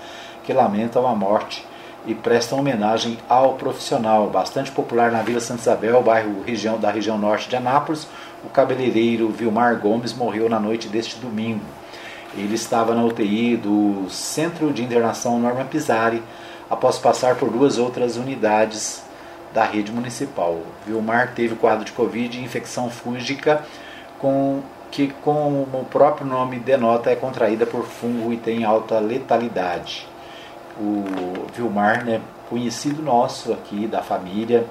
que 0.43 0.51
lamentam 0.51 1.07
a 1.07 1.15
morte 1.15 1.65
e 2.05 2.13
prestam 2.13 2.59
homenagem 2.59 3.17
ao 3.29 3.53
profissional. 3.53 4.29
Bastante 4.29 4.71
popular 4.71 5.09
na 5.09 5.21
Vila 5.21 5.39
Santa 5.39 5.61
Isabel, 5.61 6.03
bairro 6.03 6.43
região, 6.45 6.77
da 6.77 6.91
região 6.91 7.17
norte 7.17 7.47
de 7.47 7.55
Anápolis, 7.55 8.05
o 8.43 8.49
cabeleireiro 8.49 9.29
Vilmar 9.29 9.79
Gomes 9.79 10.13
morreu 10.13 10.49
na 10.49 10.59
noite 10.59 10.89
deste 10.89 11.15
domingo. 11.15 11.63
Ele 12.35 12.55
estava 12.55 12.93
na 12.93 13.05
UTI 13.05 13.55
do 13.55 14.09
Centro 14.09 14.73
de 14.73 14.83
Internação 14.83 15.39
Norma 15.39 15.63
Pisari 15.63 16.21
após 16.69 16.97
passar 16.97 17.35
por 17.35 17.49
duas 17.49 17.77
outras 17.77 18.17
unidades 18.17 19.07
da 19.53 19.63
rede 19.63 19.91
municipal. 19.91 20.61
Vilmar 20.85 21.33
teve 21.33 21.55
quadro 21.55 21.85
de 21.85 21.91
Covid 21.91 22.37
e 22.37 22.43
infecção 22.43 22.89
fúngica 22.89 23.63
com 24.19 24.61
que, 24.91 25.13
como 25.23 25.67
o 25.73 25.85
próprio 25.89 26.25
nome 26.25 26.59
denota, 26.59 27.09
é 27.09 27.15
contraída 27.15 27.65
por 27.65 27.85
fungo 27.85 28.33
e 28.33 28.37
tem 28.37 28.63
alta 28.63 28.99
letalidade 28.99 30.07
o 30.79 31.03
Vilmar, 31.53 32.05
né, 32.05 32.21
conhecido 32.49 33.01
nosso 33.01 33.51
aqui 33.51 33.85
da 33.85 34.01
família. 34.01 34.65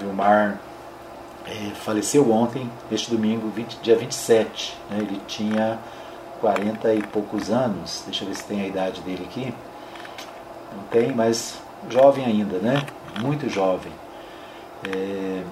Vilmar 0.00 0.58
é, 1.46 1.70
faleceu 1.74 2.30
ontem, 2.32 2.68
este 2.90 3.10
domingo, 3.10 3.48
20, 3.50 3.78
dia 3.82 3.96
27. 3.96 4.76
Né, 4.90 4.98
ele 5.00 5.20
tinha 5.26 5.78
40 6.40 6.94
e 6.94 7.02
poucos 7.02 7.50
anos. 7.50 8.02
Deixa 8.06 8.24
eu 8.24 8.28
ver 8.28 8.34
se 8.34 8.44
tem 8.44 8.62
a 8.62 8.66
idade 8.66 9.00
dele 9.02 9.26
aqui. 9.28 9.54
Não 10.74 10.82
tem, 10.84 11.12
mas 11.12 11.58
jovem 11.88 12.24
ainda, 12.24 12.58
né? 12.58 12.82
Muito 13.20 13.48
jovem. 13.48 13.92
É, 14.88 15.42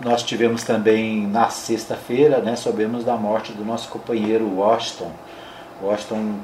nós 0.00 0.22
tivemos 0.22 0.62
também 0.62 1.26
na 1.26 1.50
sexta-feira, 1.50 2.38
né, 2.38 2.54
soubemos 2.54 3.04
da 3.04 3.16
morte 3.16 3.52
do 3.52 3.64
nosso 3.64 3.88
companheiro 3.88 4.48
Washington. 4.56 5.10
Washington 5.82 6.36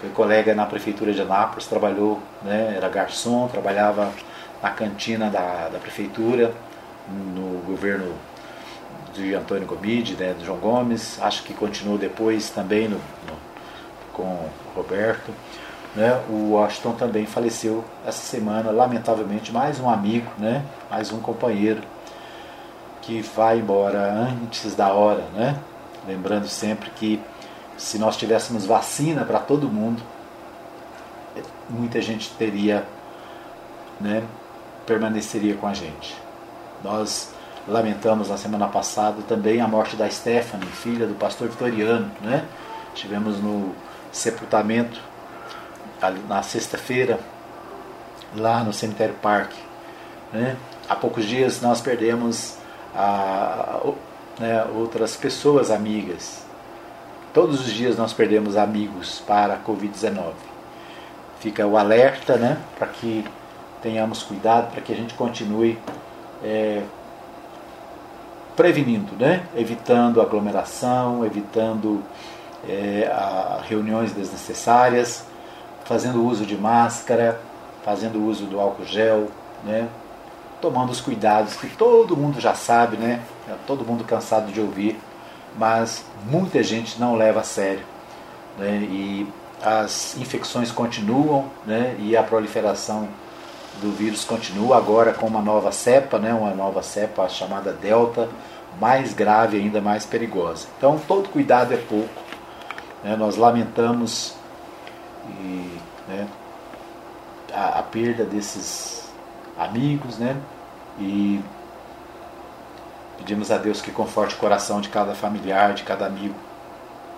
foi 0.00 0.10
colega 0.10 0.54
na 0.54 0.66
prefeitura 0.66 1.12
de 1.12 1.20
Anápolis, 1.20 1.66
trabalhou, 1.66 2.18
né, 2.42 2.74
era 2.76 2.88
garçom, 2.88 3.46
trabalhava 3.48 4.10
na 4.62 4.70
cantina 4.70 5.28
da, 5.28 5.68
da 5.68 5.78
prefeitura, 5.78 6.52
no 7.08 7.62
governo 7.66 8.14
de 9.12 9.34
Antônio 9.34 9.66
Gomide, 9.66 10.14
né, 10.14 10.34
do 10.38 10.44
João 10.44 10.58
Gomes, 10.58 11.20
acho 11.20 11.42
que 11.42 11.52
continuou 11.52 11.98
depois 11.98 12.50
também 12.50 12.88
no, 12.88 12.96
no, 12.96 13.36
com 14.12 14.22
o 14.22 14.50
Roberto. 14.74 15.30
Né, 15.94 16.20
o 16.28 16.54
Washington 16.54 16.92
também 16.94 17.24
faleceu 17.24 17.84
essa 18.04 18.20
semana, 18.20 18.72
lamentavelmente, 18.72 19.52
mais 19.52 19.78
um 19.78 19.88
amigo, 19.88 20.28
né, 20.38 20.64
mais 20.90 21.12
um 21.12 21.20
companheiro 21.20 21.82
que 23.00 23.20
vai 23.20 23.58
embora 23.58 24.12
antes 24.12 24.74
da 24.74 24.92
hora, 24.92 25.22
né? 25.34 25.56
Lembrando 26.06 26.48
sempre 26.48 26.90
que 26.90 27.22
se 27.76 27.96
nós 27.98 28.16
tivéssemos 28.16 28.66
vacina 28.66 29.24
para 29.24 29.38
todo 29.38 29.68
mundo, 29.68 30.02
muita 31.68 32.00
gente 32.00 32.30
teria, 32.30 32.84
né, 34.00 34.24
permaneceria 34.86 35.54
com 35.54 35.66
a 35.66 35.74
gente. 35.74 36.16
Nós 36.82 37.32
lamentamos 37.68 38.30
na 38.30 38.36
semana 38.36 38.66
passada 38.66 39.22
também 39.28 39.60
a 39.60 39.68
morte 39.68 39.96
da 39.96 40.10
Stephanie, 40.10 40.66
filha 40.66 41.06
do 41.06 41.14
pastor 41.14 41.48
Vitoriano, 41.48 42.10
né? 42.20 42.44
Tivemos 42.94 43.38
no 43.38 43.74
sepultamento 44.12 45.00
na 46.10 46.42
sexta-feira 46.42 47.18
lá 48.36 48.64
no 48.64 48.72
cemitério 48.72 49.14
Parque, 49.22 49.58
né? 50.32 50.56
Há 50.88 50.94
poucos 50.96 51.24
dias 51.24 51.62
nós 51.62 51.80
perdemos 51.80 52.56
a, 52.94 53.80
a, 53.82 53.92
né, 54.38 54.64
outras 54.74 55.16
pessoas 55.16 55.70
amigas. 55.70 56.44
Todos 57.32 57.60
os 57.60 57.72
dias 57.72 57.96
nós 57.96 58.12
perdemos 58.12 58.56
amigos 58.56 59.22
para 59.26 59.54
a 59.54 59.58
Covid-19. 59.58 60.32
Fica 61.40 61.66
o 61.66 61.76
alerta 61.76 62.36
né, 62.36 62.58
para 62.78 62.86
que 62.88 63.24
tenhamos 63.82 64.22
cuidado, 64.22 64.72
para 64.72 64.80
que 64.80 64.92
a 64.92 64.96
gente 64.96 65.14
continue 65.14 65.78
é, 66.42 66.82
prevenindo, 68.56 69.14
né? 69.18 69.44
evitando 69.56 70.20
aglomeração, 70.20 71.24
evitando 71.24 72.02
é, 72.68 73.10
reuniões 73.68 74.12
desnecessárias, 74.12 75.24
fazendo 75.84 76.24
uso 76.24 76.44
de 76.44 76.56
máscara, 76.56 77.40
fazendo 77.84 78.24
uso 78.24 78.46
do 78.46 78.58
álcool 78.58 78.84
gel, 78.84 79.28
né? 79.62 79.88
tomando 80.60 80.90
os 80.90 81.00
cuidados 81.00 81.56
que 81.56 81.68
todo 81.68 82.16
mundo 82.16 82.40
já 82.40 82.54
sabe, 82.54 82.96
né? 82.96 83.20
É 83.46 83.52
todo 83.66 83.84
mundo 83.84 84.02
cansado 84.02 84.50
de 84.50 84.60
ouvir, 84.60 84.98
mas 85.58 86.04
muita 86.26 86.62
gente 86.62 86.98
não 86.98 87.14
leva 87.14 87.40
a 87.40 87.42
sério. 87.42 87.84
Né? 88.58 88.78
E 88.90 89.28
as 89.62 90.16
infecções 90.16 90.72
continuam 90.72 91.50
né? 91.66 91.94
e 91.98 92.16
a 92.16 92.22
proliferação 92.22 93.08
do 93.82 93.92
vírus 93.92 94.24
continua 94.24 94.78
agora 94.78 95.12
com 95.12 95.26
uma 95.26 95.42
nova 95.42 95.70
cepa, 95.70 96.18
né? 96.18 96.32
uma 96.32 96.54
nova 96.54 96.82
cepa 96.82 97.28
chamada 97.28 97.70
Delta, 97.70 98.28
mais 98.80 99.12
grave 99.12 99.58
ainda 99.58 99.82
mais 99.82 100.06
perigosa. 100.06 100.66
Então 100.78 100.98
todo 101.06 101.28
cuidado 101.28 101.74
é 101.74 101.76
pouco. 101.76 102.22
Né? 103.02 103.16
Nós 103.16 103.36
lamentamos 103.36 104.34
e, 105.28 105.78
né? 106.08 106.28
a, 107.52 107.78
a 107.78 107.82
perda 107.82 108.24
desses 108.24 109.08
amigos, 109.58 110.18
né? 110.18 110.36
E 110.98 111.40
pedimos 113.18 113.50
a 113.50 113.58
Deus 113.58 113.80
que 113.80 113.90
conforte 113.90 114.34
o 114.34 114.38
coração 114.38 114.80
de 114.80 114.88
cada 114.88 115.14
familiar, 115.14 115.74
de 115.74 115.82
cada 115.82 116.06
amigo 116.06 116.34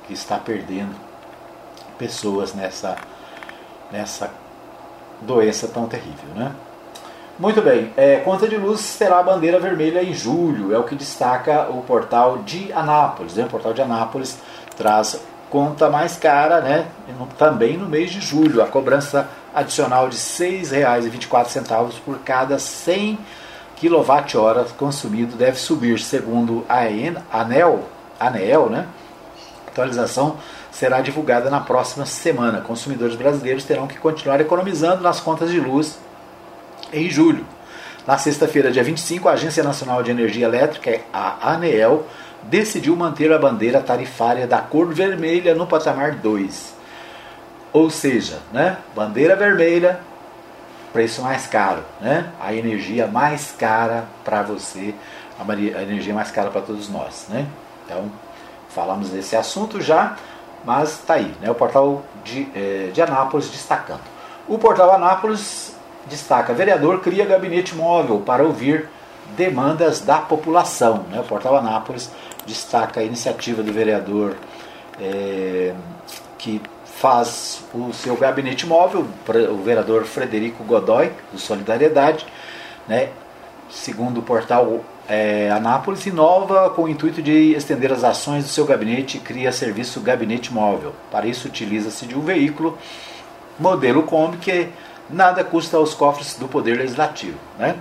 que 0.06 0.12
está 0.12 0.38
perdendo 0.38 0.94
pessoas 1.98 2.54
nessa, 2.54 2.96
nessa 3.90 4.30
doença 5.22 5.68
tão 5.68 5.86
terrível. 5.86 6.28
Né? 6.34 6.52
Muito 7.38 7.60
bem, 7.60 7.92
é, 7.96 8.20
Conta 8.20 8.48
de 8.48 8.56
Luz 8.56 8.96
terá 8.96 9.18
a 9.18 9.22
bandeira 9.22 9.58
vermelha 9.58 10.02
em 10.02 10.14
julho, 10.14 10.74
é 10.74 10.78
o 10.78 10.84
que 10.84 10.94
destaca 10.94 11.68
o 11.70 11.82
portal 11.82 12.38
de 12.38 12.72
Anápolis. 12.72 13.34
Né? 13.34 13.44
O 13.44 13.48
portal 13.48 13.74
de 13.74 13.82
Anápolis 13.82 14.38
traz 14.76 15.20
conta 15.50 15.88
mais 15.88 16.16
cara, 16.16 16.60
né? 16.60 16.86
também 17.38 17.76
no 17.76 17.86
mês 17.86 18.10
de 18.10 18.20
julho, 18.20 18.62
a 18.62 18.66
cobrança 18.66 19.28
adicional 19.54 20.08
de 20.08 20.16
R$ 20.16 20.22
6,24 20.62 21.92
por 22.04 22.18
cada 22.18 22.58
100 22.58 23.18
kWh 23.80 24.72
consumido 24.76 25.36
deve 25.36 25.58
subir, 25.58 25.98
segundo 25.98 26.64
a 26.68 26.80
ANEL, 27.40 27.84
ANEL 28.18 28.70
né? 28.70 28.86
a 29.66 29.70
atualização 29.70 30.36
será 30.70 31.00
divulgada 31.00 31.50
na 31.50 31.60
próxima 31.60 32.04
semana. 32.06 32.60
Consumidores 32.60 33.16
brasileiros 33.16 33.64
terão 33.64 33.86
que 33.86 33.98
continuar 33.98 34.40
economizando 34.40 35.02
nas 35.02 35.20
contas 35.20 35.50
de 35.50 35.60
luz 35.60 35.98
em 36.92 37.08
julho. 37.08 37.46
Na 38.06 38.16
sexta-feira, 38.16 38.70
dia 38.70 38.84
25, 38.84 39.28
a 39.28 39.32
Agência 39.32 39.64
Nacional 39.64 40.00
de 40.00 40.12
Energia 40.12 40.46
Elétrica, 40.46 41.00
a 41.12 41.54
ANEEL, 41.54 42.06
decidiu 42.44 42.94
manter 42.94 43.32
a 43.32 43.38
bandeira 43.38 43.80
tarifária 43.80 44.46
da 44.46 44.58
cor 44.58 44.94
vermelha 44.94 45.56
no 45.56 45.66
patamar 45.66 46.12
2. 46.12 46.74
Ou 47.72 47.90
seja, 47.90 48.38
né, 48.52 48.78
bandeira 48.94 49.34
vermelha, 49.34 49.98
preço 50.92 51.20
mais 51.20 51.48
caro, 51.48 51.82
né? 52.00 52.30
A 52.40 52.54
energia 52.54 53.08
mais 53.08 53.50
cara 53.50 54.04
para 54.24 54.40
você, 54.40 54.94
a 55.38 55.82
energia 55.82 56.14
mais 56.14 56.30
cara 56.30 56.48
para 56.48 56.62
todos 56.62 56.88
nós, 56.88 57.26
né? 57.28 57.44
Então, 57.84 58.10
falamos 58.68 59.10
desse 59.10 59.34
assunto 59.34 59.80
já, 59.80 60.16
mas 60.64 60.92
está 60.92 61.14
aí, 61.14 61.34
né? 61.42 61.50
O 61.50 61.54
portal 61.54 62.04
de, 62.24 62.48
eh, 62.54 62.90
de 62.94 63.02
Anápolis 63.02 63.50
destacando. 63.50 64.00
O 64.48 64.58
portal 64.58 64.94
Anápolis 64.94 65.75
destaca: 66.08 66.52
vereador 66.52 67.00
cria 67.00 67.24
gabinete 67.24 67.74
móvel 67.74 68.20
para 68.20 68.42
ouvir 68.42 68.88
demandas 69.36 70.00
da 70.00 70.18
população. 70.18 71.04
Né? 71.10 71.20
O 71.20 71.24
portal 71.24 71.56
Anápolis 71.56 72.10
destaca 72.46 73.00
a 73.00 73.02
iniciativa 73.02 73.62
do 73.62 73.72
vereador 73.72 74.36
é, 75.00 75.74
que 76.38 76.60
faz 76.84 77.62
o 77.74 77.92
seu 77.92 78.16
gabinete 78.16 78.66
móvel, 78.66 79.06
o 79.50 79.62
vereador 79.62 80.04
Frederico 80.04 80.64
Godoy, 80.64 81.12
do 81.30 81.38
Solidariedade, 81.38 82.26
né, 82.88 83.10
segundo 83.68 84.20
o 84.20 84.22
portal 84.22 84.80
é, 85.06 85.50
Anápolis, 85.50 86.06
inova 86.06 86.70
com 86.70 86.84
o 86.84 86.88
intuito 86.88 87.20
de 87.20 87.52
estender 87.52 87.92
as 87.92 88.02
ações 88.02 88.44
do 88.44 88.50
seu 88.50 88.64
gabinete 88.64 89.18
e 89.18 89.20
cria 89.20 89.52
serviço 89.52 90.00
gabinete 90.00 90.52
móvel. 90.52 90.94
Para 91.10 91.26
isso, 91.26 91.48
utiliza-se 91.48 92.06
de 92.06 92.16
um 92.16 92.22
veículo 92.22 92.78
modelo 93.58 94.02
Kombi 94.04 94.38
que 94.38 94.68
nada 95.08 95.44
custa 95.44 95.76
aos 95.76 95.94
cofres 95.94 96.34
do 96.34 96.48
Poder 96.48 96.76
Legislativo. 96.76 97.38
Né? 97.58 97.76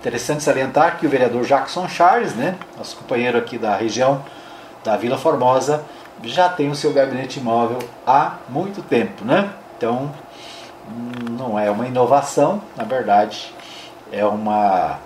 Interessante 0.00 0.42
salientar 0.42 0.98
que 0.98 1.06
o 1.06 1.10
vereador 1.10 1.44
Jackson 1.44 1.88
Charles, 1.88 2.34
né, 2.34 2.56
nosso 2.76 2.96
companheiro 2.96 3.36
aqui 3.36 3.58
da 3.58 3.76
região 3.76 4.24
da 4.82 4.96
Vila 4.96 5.18
Formosa, 5.18 5.84
já 6.22 6.48
tem 6.48 6.70
o 6.70 6.74
seu 6.74 6.92
gabinete 6.92 7.40
móvel 7.40 7.78
há 8.06 8.36
muito 8.48 8.82
tempo, 8.82 9.24
né? 9.24 9.50
Então, 9.76 10.12
não 11.30 11.58
é 11.58 11.70
uma 11.70 11.86
inovação, 11.86 12.62
na 12.76 12.84
verdade, 12.84 13.54
é 14.12 14.24
uma 14.24 14.98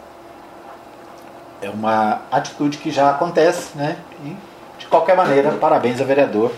é 1.62 1.70
uma 1.70 2.20
atitude 2.30 2.78
que 2.78 2.90
já 2.90 3.10
acontece, 3.10 3.76
né? 3.76 3.96
E 4.24 4.36
de 4.78 4.86
qualquer 4.86 5.16
maneira, 5.16 5.52
parabéns 5.52 6.00
ao 6.00 6.06
vereador 6.06 6.52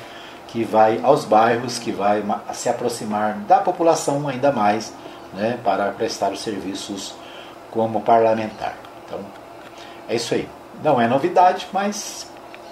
que 0.48 0.64
vai 0.64 1.00
aos 1.02 1.24
bairros, 1.24 1.78
que 1.78 1.90
vai 1.90 2.22
se 2.52 2.68
aproximar 2.68 3.34
da 3.40 3.58
população 3.58 4.28
ainda 4.28 4.52
mais, 4.52 4.92
né, 5.34 5.58
para 5.64 5.90
prestar 5.90 6.32
os 6.32 6.40
serviços 6.40 7.14
como 7.70 8.00
parlamentar. 8.00 8.74
Então, 9.04 9.20
é 10.08 10.14
isso 10.14 10.34
aí. 10.34 10.48
Não 10.82 11.00
é 11.00 11.06
novidade, 11.06 11.66
mas 11.72 12.26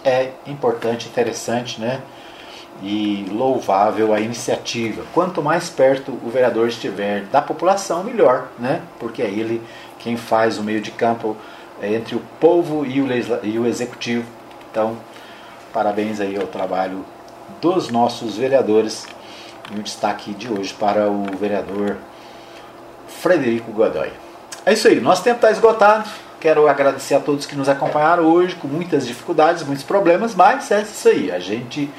é 0.05 0.31
importante, 0.47 1.09
interessante, 1.09 1.81
né? 1.81 2.01
E 2.83 3.27
louvável 3.31 4.13
a 4.13 4.21
iniciativa. 4.21 5.05
Quanto 5.15 5.43
mais 5.43 5.71
perto 5.71 6.13
o 6.23 6.29
vereador 6.29 6.69
estiver 6.69 7.23
da 7.25 7.41
população, 7.41 8.05
melhor, 8.05 8.49
né? 8.59 8.83
Porque 8.99 9.23
é 9.23 9.27
ele 9.27 9.63
quem 9.99 10.17
faz 10.17 10.59
o 10.59 10.63
meio 10.63 10.81
de 10.81 10.91
campo 10.91 11.37
é, 11.81 11.95
entre 11.95 12.15
o 12.15 12.23
povo 12.41 12.85
e 12.85 13.01
o, 13.01 13.07
e 13.43 13.59
o 13.59 13.67
executivo. 13.67 14.27
Então, 14.71 14.97
parabéns 15.73 16.21
aí 16.21 16.37
ao 16.37 16.47
trabalho 16.47 17.05
dos 17.61 17.91
nossos 17.91 18.37
vereadores. 18.37 19.07
E 19.71 19.79
um 19.79 19.83
destaque 19.83 20.33
de 20.35 20.53
hoje 20.53 20.75
para 20.75 21.09
o 21.09 21.25
vereador 21.39 21.97
Frederico 23.09 23.73
Godoy. 23.73 24.11
É 24.67 24.73
isso 24.73 24.89
aí, 24.89 25.01
nosso 25.01 25.23
tempo 25.23 25.37
está 25.37 25.51
esgotado. 25.51 26.09
Quero 26.41 26.69
agradecer 26.69 27.15
a 27.15 27.21
todos 27.21 27.47
que 27.47 27.57
nos 27.57 27.71
acompanharam 27.71 28.25
hoje, 28.25 28.55
com 28.57 28.69
muitas 28.69 29.07
dificuldades, 29.07 29.63
muitos 29.63 29.85
problemas, 29.85 30.35
mas 30.35 30.71
é 30.71 30.83
isso 30.83 31.09
aí. 31.09 31.33
A 31.33 31.39
gente 31.39 31.91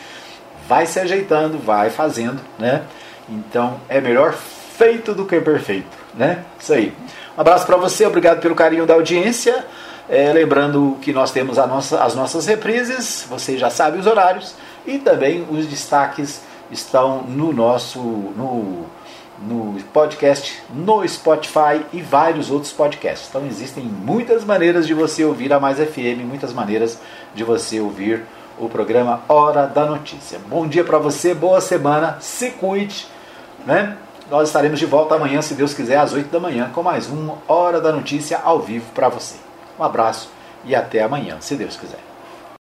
vai 0.68 0.86
se 0.86 1.00
ajeitando, 1.00 1.58
vai 1.58 1.90
fazendo, 1.90 2.40
né? 2.60 2.84
Então 3.28 3.80
é 3.90 4.00
melhor 4.00 4.34
feito 4.34 5.14
do 5.14 5.26
que 5.26 5.40
perfeito, 5.42 5.98
né? 6.14 6.44
Isso 6.60 6.74
aí. 6.74 6.94
Um 7.36 7.42
abraço 7.42 7.66
para 7.66 7.78
você, 7.78 8.06
obrigado 8.06 8.40
pelo 8.40 8.54
carinho 8.54 8.86
da 8.86 8.94
audiência. 8.94 9.66
É, 10.08 10.32
lembrando 10.32 10.98
que 11.02 11.12
nós 11.12 11.32
temos 11.32 11.58
nossa, 11.58 12.04
as 12.04 12.14
nossas 12.14 12.46
reprises, 12.46 13.26
você 13.28 13.58
já 13.58 13.72
sabe 13.72 13.98
os 13.98 14.06
horários 14.06 14.54
e 14.86 15.00
também 15.00 15.46
os 15.50 15.66
destaques 15.68 16.42
estão 16.72 17.22
no 17.24 17.54
nosso 17.54 18.00
no, 18.00 18.86
no 19.40 19.82
podcast, 19.94 20.62
no 20.74 21.08
Spotify 21.08 21.86
e 21.92 22.02
vários 22.02 22.50
outros 22.50 22.72
podcasts. 22.72 23.28
Então 23.30 23.46
existem 23.46 23.84
muitas 23.84 24.44
maneiras 24.44 24.88
de 24.88 24.94
você 24.94 25.24
ouvir 25.24 25.52
a 25.54 25.60
Mais 25.60 25.78
FM, 25.78 26.24
muitas 26.26 26.54
maneiras 26.54 27.00
de 27.34 27.44
você 27.44 27.80
ouvir 27.80 28.24
o 28.58 28.70
programa 28.70 29.22
Hora 29.28 29.68
da 29.68 29.86
Notícia. 29.86 30.40
Bom 30.48 30.68
dia 30.68 30.84
para 30.84 30.98
você, 30.98 31.34
boa 31.34 31.60
semana, 31.60 32.18
se 32.22 32.52
cuide, 32.52 33.08
né? 33.66 33.98
Nós 34.30 34.48
estaremos 34.48 34.80
de 34.80 34.86
volta 34.88 35.16
amanhã, 35.16 35.42
se 35.42 35.54
Deus 35.54 35.74
quiser, 35.74 35.98
às 35.98 36.14
8 36.14 36.32
da 36.32 36.40
manhã, 36.40 36.72
com 36.74 36.82
mais 36.82 37.08
um 37.10 37.36
Hora 37.48 37.80
da 37.80 37.92
Notícia 37.92 38.40
ao 38.44 38.60
vivo 38.60 38.86
para 38.94 39.08
você. 39.08 39.36
Um 39.78 39.84
abraço 39.84 40.32
e 40.64 40.74
até 40.74 41.04
amanhã, 41.04 41.38
se 41.40 41.56
Deus 41.56 41.76
quiser. 41.76 42.15